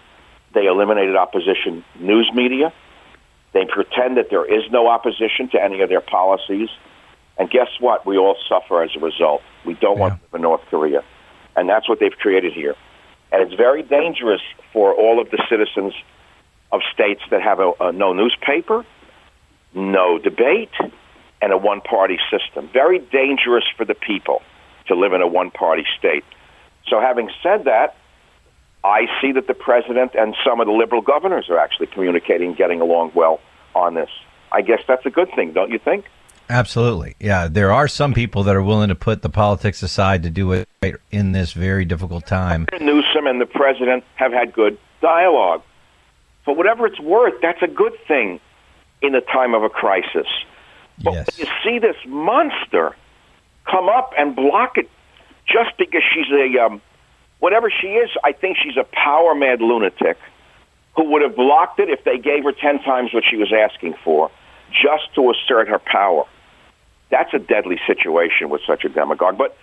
[0.54, 2.72] They eliminated opposition news media.
[3.52, 6.68] They pretend that there is no opposition to any of their policies.
[7.38, 8.06] And guess what?
[8.06, 9.42] We all suffer as a result.
[9.64, 11.02] We don't want to live in North Korea.
[11.56, 12.74] And that's what they've created here.
[13.30, 15.94] And it's very dangerous for all of the citizens
[16.70, 18.84] of states that have a, a no newspaper,
[19.74, 20.70] no debate,
[21.42, 22.70] and a one party system.
[22.72, 24.40] Very dangerous for the people
[24.86, 26.24] to live in a one party state.
[26.88, 27.96] So, having said that,
[28.84, 32.80] I see that the president and some of the liberal governors are actually communicating, getting
[32.80, 33.40] along well
[33.74, 34.10] on this.
[34.50, 36.06] I guess that's a good thing, don't you think?
[36.50, 37.14] Absolutely.
[37.20, 40.52] Yeah, there are some people that are willing to put the politics aside to do
[40.52, 40.68] it
[41.10, 42.66] in this very difficult time.
[42.80, 45.62] Newsom and the president have had good dialogue.
[46.44, 48.40] For whatever it's worth, that's a good thing
[49.00, 50.26] in a time of a crisis.
[51.02, 52.96] But when you see this monster
[53.70, 54.90] come up and block it
[55.46, 56.80] just because she's a um,
[57.38, 60.18] whatever she is, I think she's a power mad lunatic
[60.96, 63.94] who would have blocked it if they gave her 10 times what she was asking
[64.04, 64.30] for
[64.70, 66.24] just to assert her power.
[67.10, 69.38] That's a deadly situation with such a demagogue.
[69.38, 69.56] But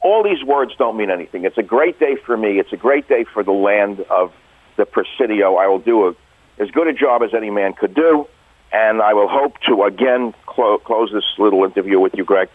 [0.00, 1.44] all these words don't mean anything.
[1.44, 2.58] It's a great day for me.
[2.58, 4.32] It's a great day for the land of
[4.76, 5.56] the Presidio.
[5.56, 6.14] I will do a,
[6.58, 8.26] as good a job as any man could do,
[8.72, 12.48] and I will hope to again clo- close this little interview with you, Greg,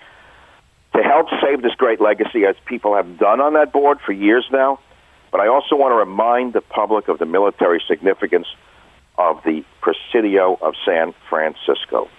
[0.95, 4.45] to help save this great legacy as people have done on that board for years
[4.51, 4.79] now.
[5.31, 8.47] But I also want to remind the public of the military significance
[9.17, 12.09] of the Presidio of San Francisco.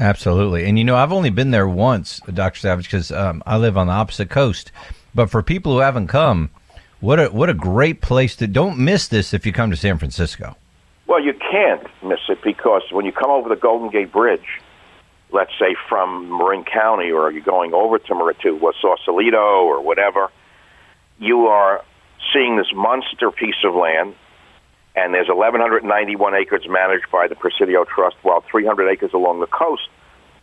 [0.00, 0.64] Absolutely.
[0.64, 2.58] And you know, I've only been there once, Dr.
[2.58, 4.72] Savage, because um, I live on the opposite coast.
[5.14, 6.50] But for people who haven't come,
[7.00, 9.98] what a what a great place to don't miss this if you come to San
[9.98, 10.56] Francisco.
[11.12, 14.62] Well, you can't miss it because when you come over the Golden Gate Bridge,
[15.30, 20.30] let's say from Marin County, or you're going over to Marin to Sausalito or whatever,
[21.18, 21.84] you are
[22.32, 24.14] seeing this monster piece of land
[24.96, 29.90] and there's 1,191 acres managed by the Presidio Trust, while 300 acres along the coast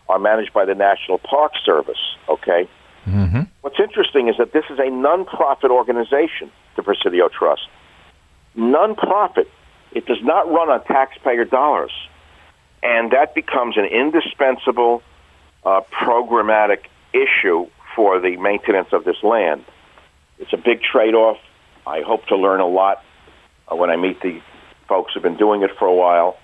[0.08, 2.16] are managed by the National Park Service.
[2.30, 2.70] Okay.
[3.08, 3.42] Mm-hmm.
[3.62, 7.64] What's interesting is that this is a nonprofit organization, the Presidio Trust.
[8.56, 9.48] Nonprofit.
[9.92, 11.92] It does not run on taxpayer dollars,
[12.84, 15.02] and that becomes an indispensable
[15.66, 19.66] uh, programmatic issue for the maintenance of this land.
[20.38, 21.38] It's a big trade-off.
[21.86, 23.04] I hope to learn a lot
[23.68, 24.42] uh, when I meet the
[24.88, 26.38] folks who've been doing it for a while.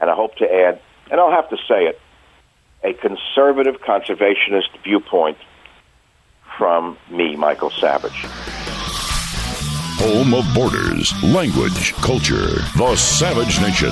[0.00, 0.80] And I hope to add,
[1.10, 2.00] and I'll have to say it,
[2.82, 5.38] a conservative conservationist viewpoint
[6.56, 8.24] from me, Michael Savage.
[10.02, 13.90] Home of borders, language, culture, the Savage Nation.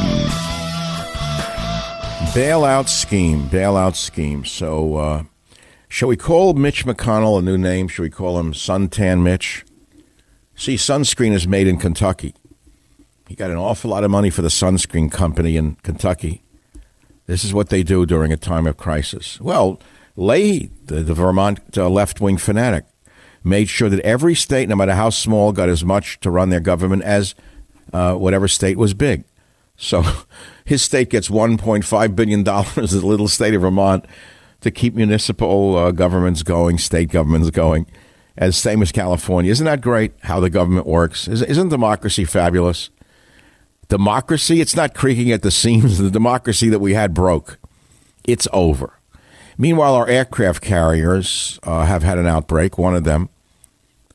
[2.33, 4.47] Bailout scheme, bailout scheme.
[4.47, 5.23] So, uh,
[5.87, 7.89] shall we call Mitch McConnell a new name?
[7.89, 9.67] Shall we call him Suntan Mitch?
[10.55, 12.35] See, sunscreen is made in Kentucky.
[13.29, 16.43] He got an awful lot of money for the sunscreen company in Kentucky.
[17.27, 19.39] This is what they do during a time of crisis.
[19.43, 19.79] Well,
[20.17, 22.87] Leahy, the, the Vermont uh, left wing fanatic,
[23.49, 26.61] made sure that every state, no matter how small, got as much to run their
[26.61, 27.35] government as
[27.93, 29.25] uh, whatever state was big.
[29.77, 30.05] So
[30.65, 34.05] his state gets $1.5 billion, the little state of Vermont,
[34.61, 37.87] to keep municipal uh, governments going, state governments going,
[38.37, 39.51] as same as California.
[39.51, 41.29] Isn't that great how the government works?
[41.29, 42.91] Isn't democracy fabulous?
[43.89, 45.99] Democracy, it's not creaking at the seams.
[45.99, 47.59] The democracy that we had broke.
[48.25, 48.99] It's over.
[49.57, 52.79] Meanwhile, our aircraft carriers uh, have had an outbreak.
[52.79, 53.29] One of them,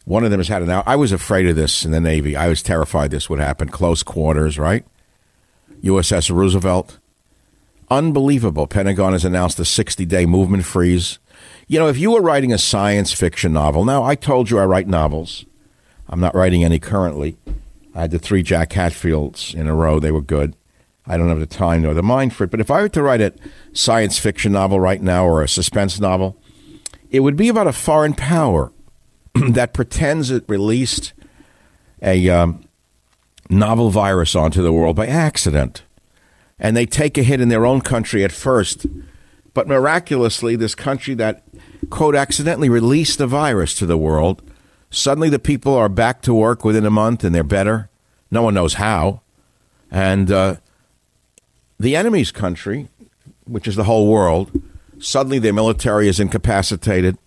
[0.06, 0.88] one of them has had an out.
[0.88, 2.36] I was afraid of this in the Navy.
[2.36, 3.70] I was terrified this would happen.
[3.70, 4.86] Close quarters, right?
[5.82, 6.99] USS Roosevelt.
[7.89, 8.68] Unbelievable.
[8.68, 11.20] Pentagon has announced a 60 day movement freeze.
[11.68, 14.66] You know, if you were writing a science fiction novel, now I told you I
[14.66, 15.45] write novels.
[16.10, 17.38] I'm not writing any currently.
[17.95, 19.99] I had the three Jack Hatfields in a row.
[19.99, 20.56] They were good.
[21.06, 22.51] I don't have the time nor the mind for it.
[22.51, 23.34] But if I were to write a
[23.74, 26.38] science fiction novel right now or a suspense novel,
[27.10, 28.72] it would be about a foreign power
[29.49, 31.13] that pretends it released
[32.01, 32.65] a um,
[33.49, 35.84] novel virus onto the world by accident.
[36.59, 38.86] And they take a hit in their own country at first.
[39.53, 41.43] But miraculously, this country that,
[41.89, 44.41] quote, accidentally released the virus to the world
[44.93, 47.89] Suddenly, the people are back to work within a month and they're better.
[48.30, 49.22] No one knows how.
[49.89, 50.57] And uh,
[51.80, 52.89] the enemy's country,
[53.45, 54.51] which is the whole world,
[54.99, 57.18] suddenly their military is incapacitated.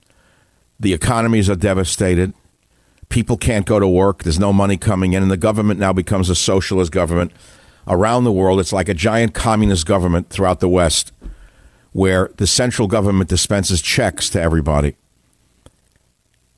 [0.79, 2.33] The economies are devastated.
[3.09, 4.23] People can't go to work.
[4.23, 5.23] There's no money coming in.
[5.23, 7.33] And the government now becomes a socialist government.
[7.89, 11.13] Around the world, it's like a giant communist government throughout the West
[11.93, 14.97] where the central government dispenses checks to everybody.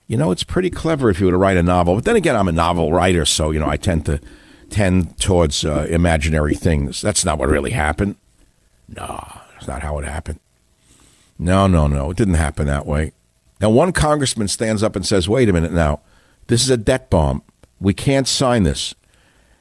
[0.08, 1.94] You know, it's pretty clever if you were to write a novel.
[1.94, 4.20] But then again, I'm a novel writer, so, you know, I tend to
[4.70, 7.00] tend towards uh, imaginary things.
[7.00, 8.16] That's not what really happened.
[8.88, 9.22] No,
[9.52, 10.40] that's not how it happened.
[11.38, 12.10] No, no, no.
[12.10, 13.12] It didn't happen that way.
[13.60, 16.01] Now, one congressman stands up and says, wait a minute now.
[16.47, 17.43] This is a debt bomb.
[17.80, 18.94] We can't sign this.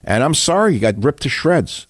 [0.04, 1.88] And I'm sorry, you got ripped to shreds.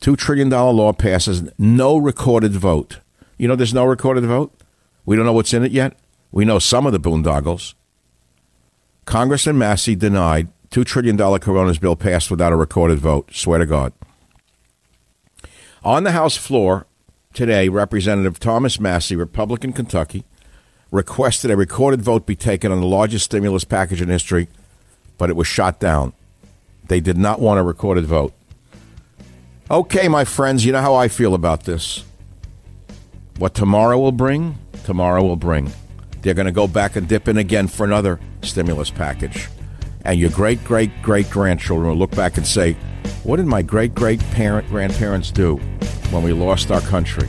[0.00, 3.00] $2 trillion law passes, no recorded vote.
[3.38, 4.52] You know, there's no recorded vote.
[5.04, 5.96] We don't know what's in it yet.
[6.30, 7.74] We know some of the boondoggles.
[9.04, 13.34] Congressman Massie denied $2 trillion coronas bill passed without a recorded vote.
[13.34, 13.92] Swear to God.
[15.84, 16.86] On the House floor
[17.34, 20.24] today, Representative Thomas Massie, Republican Kentucky,
[20.92, 24.46] requested a recorded vote be taken on the largest stimulus package in history,
[25.18, 26.12] but it was shot down.
[26.86, 28.32] They did not want a recorded vote.
[29.70, 32.04] Okay, my friends, you know how I feel about this.
[33.38, 35.72] What tomorrow will bring, tomorrow will bring.
[36.20, 39.48] They're going to go back and dip in again for another stimulus package.
[40.04, 42.74] And your great great great grandchildren will look back and say,
[43.22, 45.56] What did my great great parent grandparents do
[46.10, 47.28] when we lost our country?